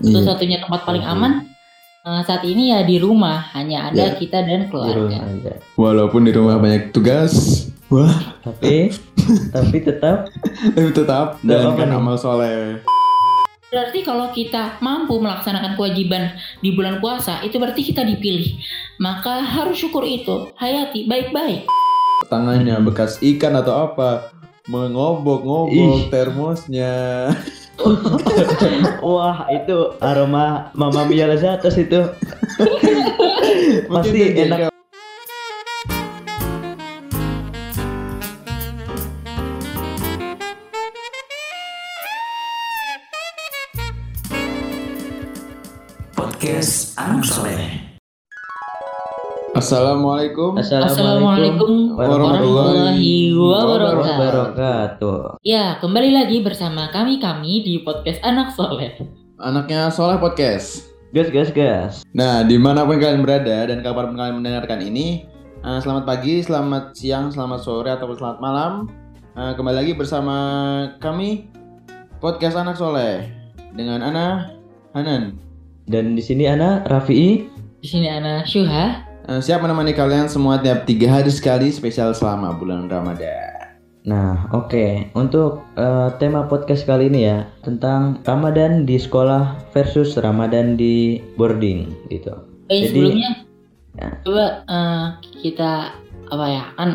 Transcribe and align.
Iya. 0.00 0.12
Satu-satunya 0.16 0.58
tempat 0.58 0.80
paling 0.82 1.02
Iya. 1.02 1.12
aman 1.12 1.32
eh, 2.00 2.22
saat 2.24 2.42
ini 2.42 2.72
ya 2.72 2.80
di 2.80 2.96
rumah, 2.96 3.52
hanya 3.52 3.88
ada 3.88 4.04
Iya. 4.06 4.16
kita 4.16 4.40
dan 4.40 4.64
Di 4.64 4.68
rumah 4.68 4.88
keluarga. 4.88 5.18
aja. 5.22 5.52
Walaupun 5.74 6.20
di 6.24 6.32
rumah 6.32 6.56
banyak 6.56 6.90
tugas, 6.90 7.32
wah, 7.86 8.36
Tapi 8.40 8.88
tapi 9.54 9.76
tetap 9.78 10.32
tapi 10.72 10.90
tetap 10.90 11.36
jalankan 11.40 11.86
nih. 11.86 11.98
amal 11.98 12.16
soleh. 12.16 12.80
Berarti 13.68 14.02
kalau 14.02 14.32
kita 14.32 14.80
mampu 14.80 15.14
melaksanakan 15.14 15.76
kewajiban 15.76 16.32
di 16.58 16.72
bulan 16.72 16.98
puasa, 16.98 17.38
itu 17.40 17.54
berarti 17.54 17.84
kita 17.84 18.02
dipilih. 18.02 18.58
Maka 18.98 19.46
harus 19.46 19.78
syukur 19.78 20.02
itu. 20.02 20.50
Hayati 20.56 21.06
baik-baik. 21.06 21.70
Tangannya 22.26 22.80
bekas 22.80 23.22
ikan 23.22 23.54
atau 23.54 23.86
apa? 23.86 24.34
Mengobok-ngobok 24.66 26.10
termosnya. 26.10 27.30
wah 29.04 29.48
itu 29.48 29.96
aroma 30.00 30.70
Mama 30.76 31.04
Mia 31.08 31.26
Lazatos 31.28 31.76
itu. 31.80 32.00
Pasti 33.88 34.20
enak. 34.36 34.68
Podcast 46.14 46.94
Anak 47.00 47.24
Soleh. 47.24 47.89
Assalamualaikum. 49.60 50.56
Assalamualaikum 50.56 51.92
warahmatullahi 51.92 53.36
wabarakatuh. 53.36 55.36
Ya, 55.44 55.76
kembali 55.84 56.16
lagi 56.16 56.40
bersama 56.40 56.88
kami-kami 56.88 57.60
di 57.60 57.84
podcast 57.84 58.24
Anak 58.24 58.56
Soleh. 58.56 58.96
Anaknya 59.36 59.92
Soleh 59.92 60.16
Podcast. 60.16 60.88
Gas 61.12 61.28
gas 61.28 61.52
gas. 61.52 61.92
Nah, 62.16 62.40
di 62.40 62.56
mana 62.56 62.88
pun 62.88 62.96
kalian 62.96 63.20
berada 63.20 63.68
dan 63.68 63.84
kapan 63.84 64.08
pun 64.08 64.16
kalian 64.16 64.36
mendengarkan 64.40 64.80
ini, 64.80 65.28
eh, 65.60 65.78
selamat 65.84 66.08
pagi, 66.08 66.40
selamat 66.40 66.96
siang, 66.96 67.28
selamat 67.28 67.60
sore, 67.60 67.92
ataupun 67.92 68.16
selamat 68.16 68.38
malam. 68.40 68.88
Eh, 69.36 69.52
kembali 69.60 69.76
lagi 69.76 69.92
bersama 69.92 70.36
kami 71.04 71.52
podcast 72.16 72.56
Anak 72.56 72.80
Soleh 72.80 73.28
dengan 73.76 74.00
Ana 74.00 74.56
Hanan. 74.96 75.36
Dan 75.84 76.16
di 76.16 76.24
sini 76.24 76.48
Ana 76.48 76.80
Rafi'i. 76.88 77.44
Di 77.84 77.88
sini 77.92 78.08
Ana 78.08 78.40
Syuha. 78.48 79.09
Eh, 79.30 79.38
siap 79.38 79.62
menemani 79.62 79.94
kalian 79.94 80.26
semua 80.26 80.58
tiap 80.58 80.90
tiga 80.90 81.06
hari 81.06 81.30
sekali 81.30 81.70
spesial 81.70 82.10
selama 82.10 82.50
bulan 82.50 82.90
Ramadan. 82.90 83.78
Nah, 84.02 84.50
oke. 84.50 85.06
Untuk 85.14 85.62
eh, 85.78 86.08
tema 86.18 86.50
podcast 86.50 86.82
kali 86.82 87.06
ini 87.06 87.30
ya 87.30 87.46
tentang 87.62 88.18
Ramadan 88.26 88.82
di 88.82 88.98
sekolah 88.98 89.70
versus 89.70 90.18
Ramadan 90.18 90.74
di 90.74 91.22
boarding 91.38 92.10
gitu. 92.10 92.34
Eh 92.66 92.82
Jadi- 92.82 92.86
sebelumnya 92.90 93.30
Ya. 93.90 94.10
coba 94.26 94.46
eh, 94.66 95.06
kita 95.46 95.94
apa 96.26 96.46
ya 96.50 96.64
kan 96.74 96.90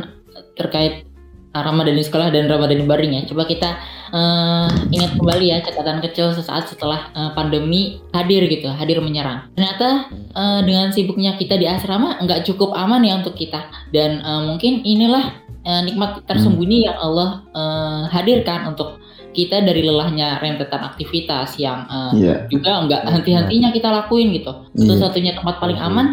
terkait 0.59 1.08
Ramadan 1.56 1.95
di 1.95 2.03
sekolah 2.03 2.36
dan 2.36 2.52
Ramadan 2.52 2.83
di 2.83 2.88
baring 2.88 3.11
ya. 3.16 3.22
Coba 3.31 3.47
kita 3.47 3.80
eh, 4.11 4.67
ingat 4.89 5.16
kembali 5.16 5.45
ya 5.47 5.58
catatan 5.61 6.02
kecil 6.02 6.31
sesaat 6.31 6.67
setelah 6.67 7.09
eh, 7.11 7.31
pandemi 7.33 8.02
hadir 8.11 8.45
gitu, 8.45 8.69
hadir 8.69 9.00
menyerang. 9.00 9.50
Ternyata 9.53 10.09
eh, 10.14 10.59
dengan 10.64 10.91
sibuknya 10.91 11.33
kita 11.36 11.55
di 11.55 11.66
asrama 11.66 12.19
nggak 12.19 12.44
cukup 12.44 12.73
aman 12.73 13.02
ya 13.02 13.17
untuk 13.17 13.33
kita 13.33 13.66
dan 13.89 14.19
eh, 14.19 14.41
mungkin 14.45 14.81
inilah 14.81 15.25
eh, 15.61 15.81
nikmat 15.83 16.25
tersembunyi 16.25 16.86
yang 16.86 16.97
Allah 16.97 17.41
eh, 17.50 18.02
hadirkan 18.11 18.72
untuk 18.72 19.02
kita 19.36 19.59
dari 19.59 19.83
lelahnya 19.83 20.39
rentetan 20.39 20.80
aktivitas 20.86 21.59
yang 21.59 21.83
eh, 21.86 22.11
Iya. 22.16 22.36
juga 22.47 22.86
nggak 22.86 23.02
henti-hentinya 23.09 23.69
kita 23.69 23.89
lakuin 23.91 24.31
gitu. 24.31 24.52
Satu-satunya 24.73 25.36
tempat 25.36 25.59
paling 25.59 25.75
Iya. 25.75 25.88
aman 25.88 26.08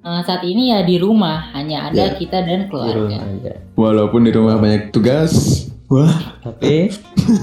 eh, 0.00 0.20
saat 0.24 0.44
ini 0.44 0.72
ya 0.72 0.80
di 0.80 0.96
rumah, 0.96 1.52
hanya 1.52 1.88
ada 1.88 2.12
Iya. 2.12 2.16
kita 2.16 2.40
dan 2.44 2.64
Di 2.64 2.66
keluarga. 2.68 3.16
rumah 3.16 3.20
aja. 3.20 3.52
Walaupun 3.76 4.20
di 4.24 4.32
rumah 4.32 4.56
banyak 4.56 4.92
tugas, 4.92 5.32
wah, 5.90 6.38
Tapi 6.40 6.88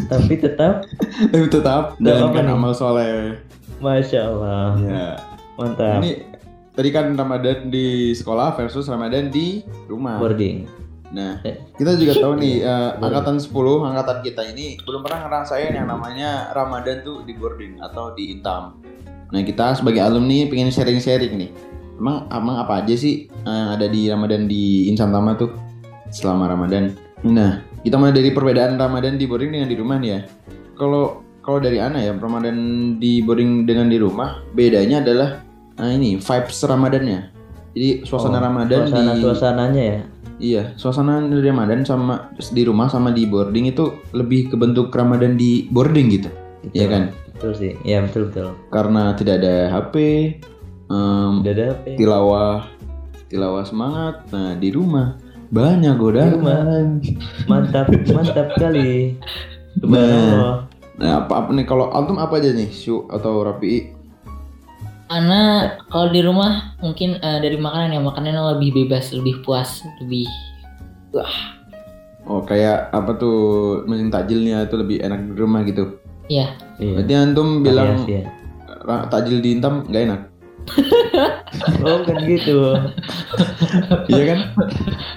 tapi 0.08 0.34
tetap 0.35 0.88
tapi 1.28 1.47
tetap 1.53 1.96
Nggak 1.96 2.13
apa-apa 2.16 2.34
jalankan 2.34 2.44
nih. 2.44 2.56
amal 2.56 2.74
soleh. 2.74 3.16
Masya 3.78 4.19
Allah 4.25 4.68
Ya. 4.80 5.08
mantap. 5.53 6.00
Ini 6.00 6.12
tadi 6.72 6.90
kan 6.90 7.12
Ramadan 7.12 7.68
di 7.68 7.88
sekolah 8.12 8.56
versus 8.56 8.88
Ramadan 8.88 9.30
di 9.30 9.62
rumah. 9.85 10.18
boarding. 10.18 10.66
Nah, 11.08 11.40
Eh. 11.41 11.56
kita 11.74 11.96
juga 11.96 12.16
tahu 12.18 12.35
nih 12.35 12.59
eh, 12.63 12.90
Boleh. 12.94 13.03
angkatan 13.06 13.38
10, 13.38 13.52
angkatan 13.81 14.18
kita 14.22 14.41
ini 14.46 14.75
belum 14.81 15.02
pernah 15.02 15.24
ngerasain 15.24 15.72
yang 15.72 15.88
namanya 15.88 16.52
Ramadan 16.52 17.00
tuh 17.00 17.24
di 17.24 17.31
boarding 17.31 17.79
atau 17.79 18.12
di 18.12 18.31
Intam. 18.31 18.75
Nah, 19.28 19.41
kita 19.41 19.72
sebagai 19.74 20.00
alumni 20.00 20.47
pengen 20.47 20.68
sharing-sharing 20.68 21.35
nih. 21.38 21.52
Emang 21.96 22.28
emang 22.29 22.56
apa 22.58 22.79
aja 22.79 22.94
sih 22.94 23.25
eh, 23.28 23.66
ada 23.69 23.85
di 23.85 24.06
Ramadan 24.06 24.46
di 24.46 24.88
Insan 24.88 25.09
Tama 25.09 25.34
tuh 25.34 25.52
selama 26.09 26.47
Ramadan? 26.47 26.94
Nah, 27.22 27.64
kita 27.83 27.95
mulai 27.97 28.13
dari 28.13 28.29
perbedaan 28.33 28.77
Ramadan 28.77 29.17
di 29.17 29.25
boarding 29.29 29.51
dengan 29.53 29.69
di 29.69 29.77
rumah 29.77 29.97
nih 30.01 30.09
ya. 30.09 30.19
Kalau 30.77 31.25
kalau 31.41 31.63
dari 31.63 31.79
Ana 31.79 32.03
ya, 32.03 32.11
Ramadan 32.11 32.55
di 32.99 33.23
boarding 33.23 33.63
dengan 33.63 33.88
di 33.88 33.97
rumah 33.97 34.43
bedanya 34.51 34.99
adalah 34.99 35.29
nah 35.77 35.93
ini 35.93 36.17
vibes 36.19 36.57
Ramadannya. 36.66 37.19
Jadi 37.77 37.89
suasana 38.03 38.41
Oh, 38.41 38.43
Ramadan 38.49 38.79
Suasana 38.89 39.13
di 39.13 39.21
suasananya 39.21 39.83
ya. 39.83 39.99
Iya, 40.37 40.63
suasana 40.77 41.21
di 41.25 41.41
Ramadan 41.41 41.81
sama 41.81 42.29
di 42.53 42.61
rumah 42.61 42.89
sama 42.89 43.09
di 43.09 43.25
boarding 43.25 43.73
itu 43.73 43.89
lebih 44.13 44.53
ke 44.53 44.55
bentuk 44.57 44.93
Ramadan 44.93 45.33
di 45.33 45.66
boarding 45.69 46.07
gitu. 46.13 46.29
Iya 46.73 46.85
kan? 46.89 47.03
Betul 47.33 47.53
sih. 47.57 47.73
Ya 47.85 48.01
betul 48.05 48.29
betul. 48.29 48.53
Karena 48.69 49.13
tidak 49.17 49.41
ada 49.41 49.69
HP, 49.73 49.95
em, 50.89 51.31
Udah 51.41 51.53
ada 51.53 51.67
ya? 51.85 51.97
tilawah 51.97 52.69
tilawah 53.29 53.63
semangat. 53.66 54.25
Nah, 54.33 54.53
di 54.57 54.69
rumah 54.73 55.17
banyak 55.50 55.94
godaan. 55.96 57.00
Mantap 57.50 57.88
mantap 58.12 58.47
kali. 58.56 59.16
Nah, 59.80 60.66
nah 60.97 61.12
apa, 61.24 61.34
apa 61.46 61.50
nih 61.53 61.63
kalau 61.63 61.88
Altum 61.90 62.18
apa 62.18 62.41
aja 62.41 62.50
nih, 62.50 62.68
Syu 62.68 63.06
atau 63.08 63.46
Rapi? 63.46 63.94
Karena 65.08 65.40
kalau 65.88 66.12
di 66.12 66.19
rumah 66.19 66.75
mungkin 66.78 67.16
eh, 67.18 67.40
dari 67.40 67.56
makanan 67.56 67.96
ya 67.96 68.02
makanannya 68.02 68.59
lebih 68.59 68.85
bebas, 68.85 69.16
lebih 69.16 69.40
puas, 69.41 69.85
lebih 70.00 70.28
Oh, 72.28 72.44
kayak 72.44 72.91
apa 72.91 73.16
tuh 73.16 73.38
mesin 73.88 74.12
takjilnya 74.12 74.68
itu 74.68 74.75
lebih 74.75 75.00
enak 75.00 75.24
di 75.24 75.34
rumah 75.34 75.64
gitu. 75.64 75.96
ya 76.28 76.52
Iya. 76.75 77.00
Berarti 77.00 77.14
antum 77.16 77.64
bilang 77.64 78.03
Variasi 78.03 78.12
ya. 78.12 78.24
ra- 78.84 79.08
takjil 79.08 79.40
di 79.40 79.56
Intam 79.56 79.88
nggak 79.88 80.03
enak. 80.03 80.22
Oh 81.81 82.03
kan 82.03 82.17
gitu. 82.23 82.75
Iya 84.07 84.23
kan? 84.28 84.39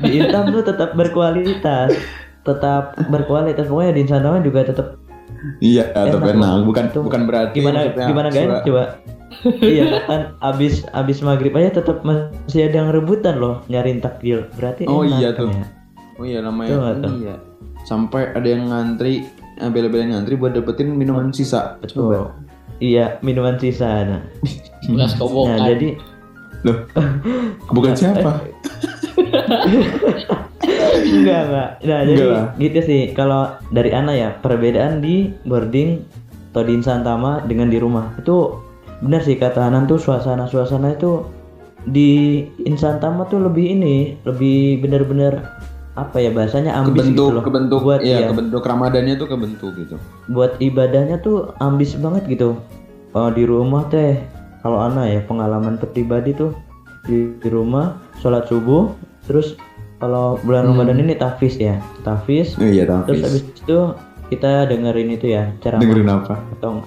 Di 0.00 0.10
Intam 0.16 0.50
tuh 0.50 0.62
tetap 0.62 0.94
berkualitas. 0.94 1.92
Tetap 2.40 2.96
berkualitas. 3.08 3.66
Pokoknya 3.66 3.92
di 3.92 4.00
Insantama 4.02 4.38
juga 4.40 4.64
tetap 4.64 4.96
Iya, 5.58 5.88
atau 5.90 6.20
Enak, 6.20 6.36
enak. 6.36 6.52
Bukan 6.64 6.84
Tuh. 6.90 7.02
bukan 7.02 7.22
berarti 7.24 7.56
gimana 7.56 7.78
maksudnya 7.82 8.06
gimana 8.06 8.28
guys 8.28 8.44
surat- 8.44 8.64
coba. 8.66 8.84
iya 9.62 9.84
kan 10.04 10.20
abis 10.42 10.84
abis 10.90 11.22
maghrib 11.22 11.54
aja 11.54 11.80
tetap 11.80 12.02
masih 12.02 12.66
ada 12.66 12.76
yang 12.76 12.90
rebutan 12.90 13.38
loh 13.38 13.62
nyariin 13.70 14.02
takjil 14.02 14.44
berarti 14.52 14.84
Oh 14.84 15.00
enak 15.00 15.16
iya 15.16 15.28
kan 15.30 15.40
tuh. 15.40 15.48
ya. 15.48 15.64
Oh 16.12 16.24
iya 16.26 16.38
namanya 16.42 16.76
Tuh 16.98 17.14
iya. 17.16 17.36
Sampai 17.80 18.28
ada 18.28 18.44
yang 18.44 18.68
ngantri, 18.68 19.24
eh, 19.56 19.70
bela-belain 19.70 20.12
ngantri 20.12 20.36
buat 20.36 20.52
dapetin 20.52 20.92
minuman 20.92 21.32
sisa. 21.32 21.80
Coba. 21.88 22.36
Iya 22.80 23.20
minuman 23.20 23.60
sisa 23.60 23.88
nah, 24.04 24.22
belas 24.88 25.12
nah 25.14 25.18
kobokan. 25.20 25.60
jadi 25.68 25.88
Bukan 27.72 27.92
siapa? 27.96 28.32
enggak 31.10 31.40
enggak 31.48 31.70
nah 31.80 32.00
jadi 32.04 32.20
Enggak 32.20 32.46
gitu 32.60 32.80
sih. 32.84 33.02
Kalau 33.16 33.56
dari 33.72 33.90
Ana 33.94 34.12
ya 34.12 34.30
perbedaan 34.44 35.00
di 35.00 35.32
boarding 35.48 36.04
atau 36.52 36.62
di 36.66 36.72
Insantama 36.76 37.40
dengan 37.46 37.70
di 37.70 37.78
rumah. 37.80 38.12
Itu 38.20 38.60
benar 39.00 39.24
sih 39.24 39.40
kata 39.40 39.70
Hanan 39.70 39.88
tuh 39.88 39.96
suasana 39.96 40.44
suasana 40.44 40.92
itu 40.92 41.24
di 41.88 42.44
Insantama 42.68 43.24
tuh 43.32 43.40
lebih 43.40 43.80
ini 43.80 44.20
lebih 44.28 44.84
benar-benar 44.84 45.40
apa 46.00 46.16
ya 46.16 46.30
bahasanya 46.30 46.72
ambis 46.74 47.04
Kebentuk, 47.04 47.26
gitu 47.26 47.36
loh. 47.36 47.42
kebentuk, 47.42 47.80
buat 47.82 48.00
iya, 48.00 48.16
iya, 48.16 48.28
kebentuk 48.28 48.62
Ramadannya 48.62 49.14
tuh 49.14 49.28
kebentuk 49.28 49.72
gitu. 49.74 49.96
buat 50.26 50.56
ibadahnya 50.58 51.18
tuh 51.18 51.52
ambis 51.58 51.94
banget 51.94 52.24
gitu. 52.26 52.56
Oh, 53.10 53.28
di 53.28 53.42
rumah 53.42 53.84
teh 53.86 54.16
kalau 54.60 54.78
Ana 54.78 55.04
ya 55.04 55.20
pengalaman 55.20 55.76
pribadi 55.76 56.30
tuh 56.30 56.54
di, 57.02 57.32
di 57.34 57.48
rumah 57.48 57.94
sholat 58.18 58.46
subuh 58.46 58.92
terus 59.24 59.56
kalau 59.96 60.40
bulan 60.40 60.64
Hmm. 60.64 60.78
Ramadan 60.78 61.02
ini 61.02 61.14
tafis 61.14 61.54
ya 61.54 61.76
tafis. 62.00 62.54
Oh 62.54 62.64
iya, 62.64 62.88
terus 62.88 63.20
tapi 63.20 63.20
habis 63.20 63.42
itu 63.46 63.78
kita 64.28 64.64
dengerin 64.64 65.10
itu 65.10 65.26
ya 65.28 65.50
ceramah. 65.58 65.82
Dengerin 65.82 66.08
apa? 66.08 66.34
atau 66.54 66.80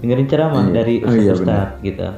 dengerin 0.00 0.26
ceramah 0.26 0.64
Iya. 0.64 0.72
dari 0.72 0.94
Oh 1.00 1.12
iya, 1.12 1.32
ustaz 1.32 1.68
gitu. 1.80 2.08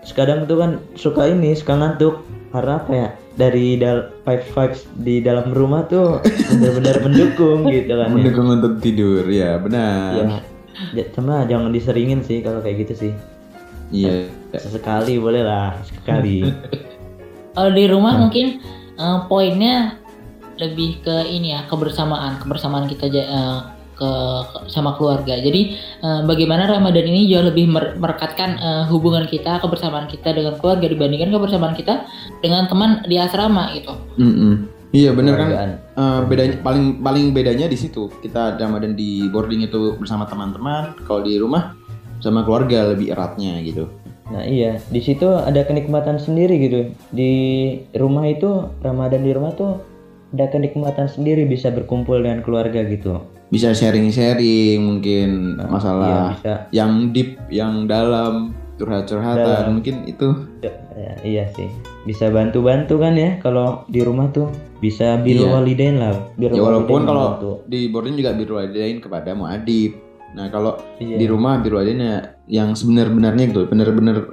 Terus 0.00 0.12
kadang 0.14 0.46
tuh 0.46 0.56
kan 0.56 0.70
suka 0.94 1.26
ini 1.26 1.52
suka 1.52 1.74
ngantuk 1.74 2.22
karena 2.52 2.72
apa 2.76 2.90
ya 2.92 3.08
dari 3.32 3.74
dal 3.74 4.12
vibes 4.22 4.48
vibes 4.50 4.80
di 4.94 5.14
dalam 5.18 5.50
rumah 5.50 5.82
tuh 5.84 6.20
benar-benar 6.52 6.96
mendukung 7.08 7.64
gitu 7.66 7.92
kan 7.92 8.06
ya. 8.06 8.12
Mendukung 8.12 8.48
untuk 8.52 8.72
tidur, 8.78 9.24
ya 9.26 9.56
benar. 9.56 10.44
ya 10.92 11.04
cuma 11.10 11.44
jangan 11.44 11.68
diseringin 11.68 12.20
sih 12.20 12.40
kalau 12.40 12.60
kayak 12.60 12.84
gitu 12.84 13.08
sih 13.08 13.12
Iya. 13.90 14.24
Sesekali 14.52 15.20
boleh 15.20 15.44
lah, 15.44 15.76
sekali. 15.84 16.40
Kalau 17.52 17.68
di 17.68 17.84
rumah 17.84 18.16
Hmm. 18.16 18.22
mungkin 18.24 18.46
eh, 18.94 19.18
poinnya 19.28 20.00
lebih 20.56 21.04
ke 21.04 21.28
ini 21.28 21.52
ya 21.52 21.68
kebersamaan, 21.68 22.40
kebersamaan 22.40 22.88
kita 22.88 23.12
eh, 23.12 23.58
ke, 24.02 24.10
sama 24.66 24.98
keluarga. 24.98 25.38
Jadi 25.38 25.78
eh, 25.78 26.20
bagaimana 26.26 26.66
Ramadan 26.66 27.06
ini 27.06 27.30
jauh 27.30 27.46
lebih 27.46 27.70
mer- 27.70 27.94
merekatkan 27.94 28.58
eh, 28.58 28.84
hubungan 28.90 29.30
kita, 29.30 29.62
kebersamaan 29.62 30.10
kita 30.10 30.34
dengan 30.34 30.58
keluarga 30.58 30.90
dibandingkan 30.90 31.30
kebersamaan 31.30 31.78
kita 31.78 32.02
dengan 32.42 32.66
teman 32.66 33.06
di 33.06 33.14
asrama 33.22 33.70
gitu. 33.78 33.94
Mm-mm. 34.18 34.66
Iya 34.92 35.14
bener 35.14 35.38
kan. 35.38 35.70
Eh, 35.94 36.20
bedanya 36.26 36.58
paling 36.60 37.00
paling 37.00 37.30
bedanya 37.30 37.70
di 37.70 37.78
situ 37.78 38.10
kita 38.20 38.58
Ramadan 38.58 38.98
di 38.98 39.30
boarding 39.30 39.62
itu 39.62 39.94
bersama 39.96 40.26
teman-teman 40.26 40.98
kalau 41.06 41.22
di 41.22 41.38
rumah 41.38 41.78
sama 42.18 42.42
keluarga 42.42 42.94
lebih 42.94 43.10
eratnya 43.10 43.58
gitu 43.66 43.90
Nah 44.32 44.48
iya, 44.48 44.80
di 44.88 45.00
situ 45.04 45.28
ada 45.28 45.60
kenikmatan 45.66 46.16
sendiri 46.16 46.56
gitu. 46.56 46.80
Di 47.12 47.32
rumah 47.92 48.24
itu 48.32 48.72
Ramadan 48.80 49.28
di 49.28 49.32
rumah 49.36 49.52
tuh 49.52 49.82
ada 50.32 50.48
kenikmatan 50.48 51.04
sendiri 51.04 51.44
bisa 51.44 51.68
berkumpul 51.68 52.24
dengan 52.24 52.40
keluarga 52.40 52.80
gitu. 52.88 53.20
Bisa 53.52 53.70
sharing-sharing 53.70 54.80
mungkin 54.80 55.28
Iya 55.54 55.68
masalah 55.68 56.32
bisa. 56.34 56.54
yang 56.72 57.12
deep 57.12 57.36
yang 57.48 57.84
dalam 57.84 58.56
curhat-curhatan 58.74 59.68
Dalam. 59.68 59.72
mungkin 59.76 60.08
itu 60.08 60.28
Ya, 60.92 61.12
iya 61.22 61.44
sih. 61.50 61.68
Bisa 62.02 62.28
bantu-bantu 62.28 62.96
kan 62.96 63.14
ya 63.14 63.36
kalau 63.38 63.84
di 63.86 64.00
rumah 64.00 64.28
tuh 64.28 64.48
bisa 64.78 65.16
bil 65.16 65.40
Iya. 65.42 65.52
walidain 65.52 65.96
lah. 65.96 66.16
Birrul 66.34 66.56
ya 66.56 66.62
walaupun 66.62 67.00
kalau 67.02 67.24
membantu. 67.30 67.52
di 67.66 67.80
boarding 67.88 68.14
juga 68.14 68.30
birrul 68.32 68.56
walidain 68.58 68.98
kepada 68.98 69.30
muadib 69.32 69.92
nah 70.32 70.48
kalau 70.48 70.80
Iya. 70.96 71.16
di 71.16 71.26
rumah 71.26 71.60
birrul 71.60 71.80
walidain 71.80 72.00
ya 72.02 72.16
yang 72.50 72.72
sebenar-benarnya 72.72 73.52
gitu 73.52 73.68
benar-benar 73.68 74.32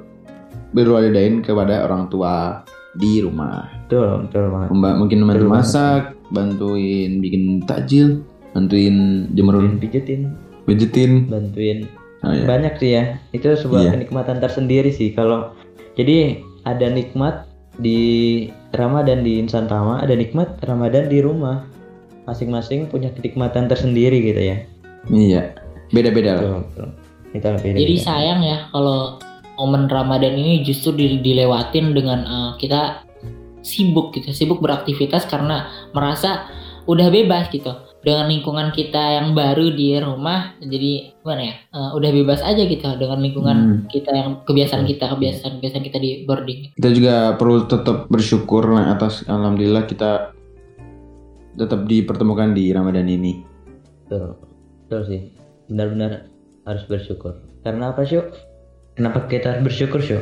birrul 0.71 0.95
walidain 0.95 1.39
kepada 1.39 1.83
orang 1.83 2.07
tua 2.07 2.63
di 2.91 3.19
rumah 3.19 3.67
betul, 3.85 4.25
betul 4.25 4.43
banget. 4.49 4.67
Mbak 4.71 4.93
mungkin 4.97 5.19
bantu 5.23 5.45
masak, 5.47 6.01
bantuin 6.29 7.11
bikin 7.17 7.43
takjil, 7.63 8.25
bantuin 8.51 8.95
jemur 9.33 9.57
Bantuin 9.57 9.77
pijetin, 9.79 10.21
pijetin. 10.65 11.11
bantuin 11.27 11.79
Oh, 12.19 12.35
ya. 12.35 12.43
banyak 12.43 12.73
sih 12.75 12.91
ya. 12.93 13.15
Itu 13.31 13.47
sebuah 13.49 13.79
Iya. 13.79 13.91
kenikmatan 13.95 14.43
tersendiri 14.43 14.91
sih 14.91 15.15
kalau 15.15 15.55
jadi 15.95 16.43
ada 16.67 16.91
nikmat 16.91 17.47
di 17.79 17.99
Ramadan 18.75 19.23
di 19.23 19.39
Insan 19.39 19.71
Tama, 19.71 20.03
ada 20.03 20.11
nikmat 20.11 20.59
Ramadan 20.61 21.07
di 21.07 21.23
rumah. 21.23 21.63
Masing-masing 22.27 22.85
punya 22.85 23.09
kenikmatan 23.09 23.65
tersendiri 23.65 24.19
gitu 24.21 24.37
ya. 24.37 24.57
Iya. 25.07 25.55
Beda-beda 25.89 26.37
lah. 26.37 26.43
Betul, 26.43 26.59
betul. 26.61 26.87
Kita 27.31 27.47
beda. 27.57 27.77
Jadi 27.79 27.95
sayang 27.97 28.39
ya 28.43 28.57
kalau 28.69 29.17
momen 29.55 29.87
Ramadan 29.87 30.35
ini 30.35 30.61
justru 30.61 30.93
di- 30.93 31.23
dilewatin 31.23 31.95
dengan 31.95 32.19
eh, 32.21 32.51
kita 32.59 33.07
sibuk 33.59 34.11
gitu, 34.11 34.29
sibuk 34.29 34.59
beraktivitas 34.59 35.23
karena 35.25 35.65
merasa 35.91 36.45
udah 36.83 37.07
bebas 37.07 37.47
gitu 37.49 37.69
dengan 37.99 38.31
lingkungan 38.31 38.71
kita 38.71 39.19
yang 39.19 39.35
baru 39.35 39.75
di 39.75 39.99
rumah. 39.99 40.55
Jadi 40.59 41.13
gimana 41.19 41.41
ya? 41.43 41.55
eh, 41.69 41.89
udah 41.93 42.09
bebas 42.15 42.39
aja 42.41 42.63
gitu 42.63 42.87
dengan 42.95 43.19
lingkungan 43.19 43.57
Hmm. 43.59 43.79
kita 43.87 44.11
yang 44.11 44.29
kebiasaan 44.43 44.87
kita, 44.87 45.11
kebiasaan 45.11 45.59
kebiasaan 45.59 45.83
kita 45.83 45.97
di 45.99 46.23
boarding. 46.23 46.73
Kita 46.79 46.89
juga 46.89 47.15
perlu 47.35 47.67
tetap 47.67 48.07
bersyukur 48.07 48.63
lah 48.71 48.95
atas 48.95 49.27
alhamdulillah 49.27 49.83
kita 49.83 50.31
tetap 51.55 51.83
dipertemukan 51.85 52.55
di 52.55 52.71
Ramadan 52.71 53.05
ini. 53.05 53.43
Betul, 54.07 54.39
betul 54.87 55.01
sih. 55.05 55.21
Benar-benar 55.67 56.31
harus 56.63 56.83
bersyukur. 56.87 57.35
Karena 57.61 57.91
apa 57.91 58.07
sih? 58.07 58.23
Kenapa 58.95 59.27
kita 59.27 59.59
harus 59.59 59.63
bersyukur 59.67 59.99
sih? 59.99 60.19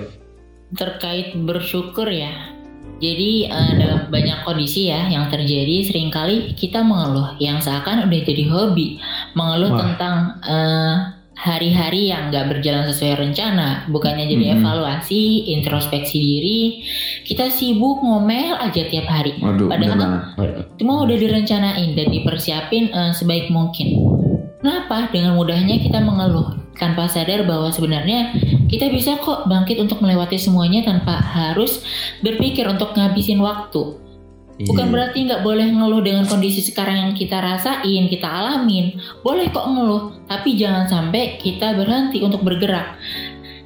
terkait 0.68 1.32
bersyukur 1.48 2.12
ya. 2.12 2.57
Jadi 2.98 3.46
eh, 3.46 3.72
dalam 3.78 4.10
banyak 4.10 4.42
kondisi 4.42 4.90
ya 4.90 5.06
yang 5.06 5.30
terjadi 5.30 5.86
sering 5.86 6.10
kali 6.10 6.58
kita 6.58 6.82
mengeluh 6.82 7.38
yang 7.38 7.62
seakan 7.62 8.10
udah 8.10 8.22
jadi 8.26 8.50
hobi 8.50 8.98
mengeluh 9.38 9.70
Wah. 9.70 9.80
tentang 9.86 10.16
eh, 10.42 10.96
hari-hari 11.38 12.10
yang 12.10 12.34
nggak 12.34 12.50
berjalan 12.50 12.90
sesuai 12.90 13.22
rencana 13.22 13.86
bukannya 13.94 14.26
jadi 14.26 14.58
Mm-mm. 14.58 14.66
evaluasi 14.66 15.54
introspeksi 15.54 16.18
diri 16.18 16.62
kita 17.30 17.54
sibuk 17.54 18.02
ngomel 18.02 18.58
aja 18.58 18.90
tiap 18.90 19.06
hari 19.06 19.38
Waduh, 19.38 19.70
Padahal- 19.70 20.34
semua 20.82 21.06
udah 21.06 21.18
direncanain 21.22 21.94
dan 21.94 22.08
dipersiapin 22.10 22.90
eh, 22.90 23.14
sebaik 23.14 23.54
mungkin. 23.54 24.17
Kenapa? 24.68 25.08
Dengan 25.16 25.40
mudahnya 25.40 25.80
kita 25.80 26.04
mengeluh 26.04 26.60
tanpa 26.76 27.08
sadar 27.08 27.48
bahwa 27.48 27.72
sebenarnya 27.72 28.36
kita 28.68 28.92
bisa 28.92 29.16
kok 29.16 29.48
bangkit 29.48 29.80
untuk 29.80 30.04
melewati 30.04 30.36
semuanya 30.36 30.84
tanpa 30.84 31.24
harus 31.24 31.88
berpikir 32.20 32.68
untuk 32.68 32.92
ngabisin 32.92 33.40
waktu. 33.40 33.96
Bukan 34.68 34.86
Iya. 34.90 34.92
berarti 34.92 35.18
nggak 35.24 35.40
boleh 35.48 35.72
ngeluh 35.72 36.04
dengan 36.04 36.28
kondisi 36.28 36.60
sekarang 36.60 37.00
yang 37.00 37.12
kita 37.16 37.40
rasain, 37.40 38.12
kita 38.12 38.28
alamin. 38.28 39.00
Boleh 39.24 39.48
kok 39.56 39.72
ngeluh, 39.72 40.20
tapi 40.28 40.60
jangan 40.60 40.84
sampai 40.84 41.40
kita 41.40 41.72
berhenti 41.72 42.20
untuk 42.20 42.44
bergerak. 42.44 43.00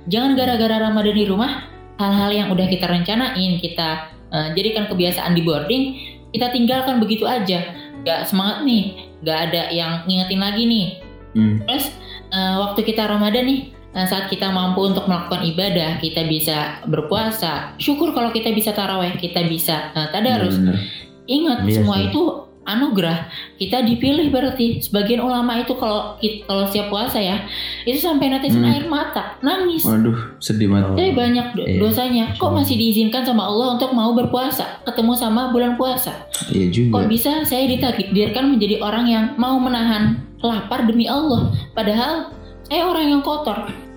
Jangan 0.06 0.38
gara-gara 0.38 0.86
Ramadan 0.86 1.18
di 1.18 1.26
rumah, 1.26 1.66
hal-hal 1.98 2.30
yang 2.30 2.48
udah 2.54 2.70
kita 2.70 2.86
rencanain, 2.86 3.58
kita 3.58 3.90
eh, 4.30 4.48
jadikan 4.54 4.86
kebiasaan 4.86 5.34
di 5.34 5.42
boarding, 5.42 5.84
kita 6.30 6.54
tinggalkan 6.54 7.02
begitu 7.02 7.26
aja. 7.26 7.74
Gak 8.06 8.30
semangat 8.30 8.62
nih, 8.70 9.11
gak 9.22 9.40
ada 9.50 9.72
yang 9.74 10.06
ngingetin 10.06 10.42
lagi 10.42 10.64
nih. 10.66 10.88
Hmm. 11.32 11.56
Terus 11.64 11.86
eh, 12.34 12.56
waktu 12.60 12.82
kita 12.84 13.08
Ramadan 13.08 13.48
nih, 13.48 13.62
eh, 13.96 14.08
saat 14.10 14.28
kita 14.28 14.52
mampu 14.52 14.84
untuk 14.84 15.08
melakukan 15.08 15.42
ibadah, 15.48 15.98
kita 16.04 16.28
bisa 16.28 16.84
berpuasa. 16.86 17.74
Syukur 17.80 18.12
kalau 18.12 18.30
kita 18.36 18.52
bisa 18.52 18.76
taraweh, 18.76 19.16
kita 19.16 19.48
bisa 19.48 19.96
eh, 19.96 20.08
tadarus. 20.12 20.58
Bener-bener. 20.60 21.10
Ingat 21.30 21.60
Iya 21.64 21.74
semua 21.80 21.98
itu 22.02 22.51
anugerah. 22.74 23.28
Kita 23.56 23.84
dipilih 23.84 24.32
berarti. 24.32 24.80
Sebagian 24.80 25.22
ulama 25.22 25.60
itu 25.60 25.76
kalau 25.76 26.16
kalau 26.48 26.66
siap 26.68 26.88
puasa 26.88 27.20
ya, 27.20 27.44
itu 27.84 28.00
sampai 28.00 28.32
netesin 28.32 28.64
Hmm. 28.64 28.72
air 28.72 28.86
mata, 28.88 29.36
nangis. 29.40 29.84
Waduh, 29.84 30.40
sedih 30.40 30.72
banget. 30.72 30.96
Tapi 30.96 31.12
banyak 31.14 31.48
do- 31.54 31.68
Iya. 31.68 31.80
dosanya. 31.80 32.26
Kok 32.36 32.52
masih 32.56 32.76
diizinkan 32.80 33.22
sama 33.22 33.46
Allah 33.46 33.76
untuk 33.76 33.92
mau 33.92 34.16
berpuasa, 34.16 34.82
ketemu 34.88 35.14
sama 35.16 35.52
bulan 35.52 35.76
puasa? 35.76 36.28
Iya 36.50 36.72
juga. 36.72 37.04
Kok 37.04 37.06
bisa 37.08 37.32
saya 37.44 37.68
ditakdirkan 37.68 38.56
menjadi 38.56 38.80
orang 38.80 39.06
yang 39.06 39.26
mau 39.36 39.60
menahan 39.60 40.18
lapar 40.42 40.88
demi 40.90 41.06
Allah, 41.06 41.54
padahal 41.78 42.34
saya 42.66 42.88
orang 42.88 43.06
yang 43.12 43.22
kotor. 43.22 43.91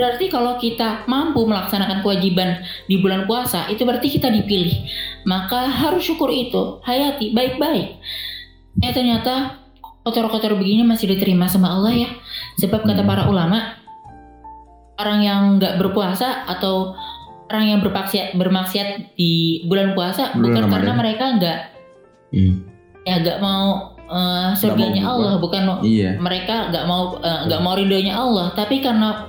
Berarti 0.00 0.32
kalau 0.32 0.56
kita 0.56 1.04
mampu 1.04 1.44
melaksanakan 1.44 2.00
kewajiban 2.00 2.64
di 2.88 2.96
bulan 2.96 3.28
puasa, 3.28 3.68
itu 3.68 3.84
berarti 3.84 4.08
kita 4.08 4.32
dipilih. 4.32 4.80
Maka 5.28 5.68
harus 5.68 6.08
syukur 6.08 6.32
itu, 6.32 6.80
hayati 6.80 7.36
baik-baik. 7.36 8.00
Eh 8.80 8.92
ternyata 8.96 9.60
kotor-kotor 10.00 10.56
begini 10.56 10.88
masih 10.88 11.12
diterima 11.12 11.52
sama 11.52 11.76
Allah 11.76 11.92
ya. 11.92 12.10
Sebab 12.56 12.80
kata 12.88 13.04
Hmm. 13.04 13.10
para 13.12 13.28
ulama, 13.28 13.76
orang 14.96 15.20
yang 15.20 15.40
nggak 15.60 15.76
berpuasa 15.76 16.48
atau 16.48 16.96
orang 17.50 17.76
yang 17.76 17.80
bermaksiat 17.84 18.36
bermaksiat 18.36 19.18
di 19.18 19.64
bulan 19.66 19.92
puasa 19.92 20.30
Bulan 20.32 20.40
bukan 20.40 20.62
Ramadan. 20.64 20.72
karena 20.72 20.92
mereka 20.96 21.24
nggak 21.36 21.58
Hmm. 22.30 22.54
ya 23.02 23.14
nggak 23.18 23.38
mau 23.42 23.90
eh, 24.06 24.48
surganya 24.54 25.02
Allah 25.02 25.34
bukan 25.42 25.82
Iya. 25.82 26.14
mereka 26.22 26.70
nggak 26.70 26.84
mau 26.86 27.18
eh, 27.18 27.40
nggak 27.50 27.60
mau 27.60 27.74
ridhonya 27.74 28.14
Allah 28.14 28.54
tapi 28.54 28.78
karena 28.78 29.26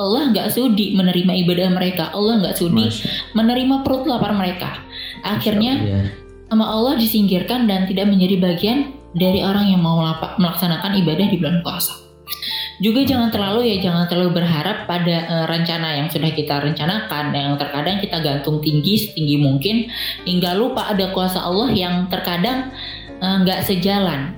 Allah 0.00 0.32
nggak 0.32 0.48
sudi 0.48 0.96
menerima 0.96 1.32
ibadah 1.44 1.68
mereka. 1.68 2.04
Allah 2.16 2.40
nggak 2.40 2.56
sudi 2.56 2.88
Masya- 2.88 3.36
menerima 3.36 3.84
perut 3.84 4.08
lapar 4.08 4.32
mereka. 4.32 4.80
Akhirnya 5.20 5.76
Iya. 5.76 6.00
sama 6.48 6.64
Allah 6.64 6.96
disingkirkan 6.96 7.68
dan 7.68 7.84
tidak 7.84 8.08
menjadi 8.08 8.40
bagian 8.40 8.78
dari 9.12 9.44
orang 9.44 9.68
yang 9.68 9.84
mau 9.84 10.00
melaksanakan 10.40 10.96
ibadah 11.04 11.26
di 11.28 11.36
bulan 11.36 11.60
puasa. 11.60 11.92
Juga 12.80 13.04
jangan 13.04 13.28
terlalu 13.28 13.76
ya 13.76 13.92
jangan 13.92 14.08
terlalu 14.08 14.40
berharap 14.40 14.88
pada 14.88 15.16
eh, 15.28 15.44
rencana 15.44 16.00
yang 16.00 16.08
sudah 16.08 16.32
kita 16.32 16.64
rencanakan. 16.64 17.36
Yang 17.36 17.60
terkadang 17.60 17.96
kita 18.00 18.16
gantung 18.24 18.56
tinggi 18.64 18.96
setinggi 18.96 19.36
mungkin 19.36 19.92
hingga 20.24 20.56
lupa 20.56 20.88
ada 20.88 21.12
kuasa 21.12 21.44
Allah 21.44 21.68
yang 21.76 22.08
terkadang 22.08 22.72
eh, 23.20 23.36
nggak 23.44 23.68
sejalan. 23.68 24.32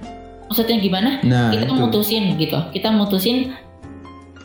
Maksudnya 0.51 0.85
gimana? 0.85 1.11
Nah, 1.25 1.49
kita 1.49 1.65
itu. 1.65 1.73
mutusin 1.73 2.25
gitu. 2.37 2.59
Kita 2.77 2.93
mutusin 2.93 3.57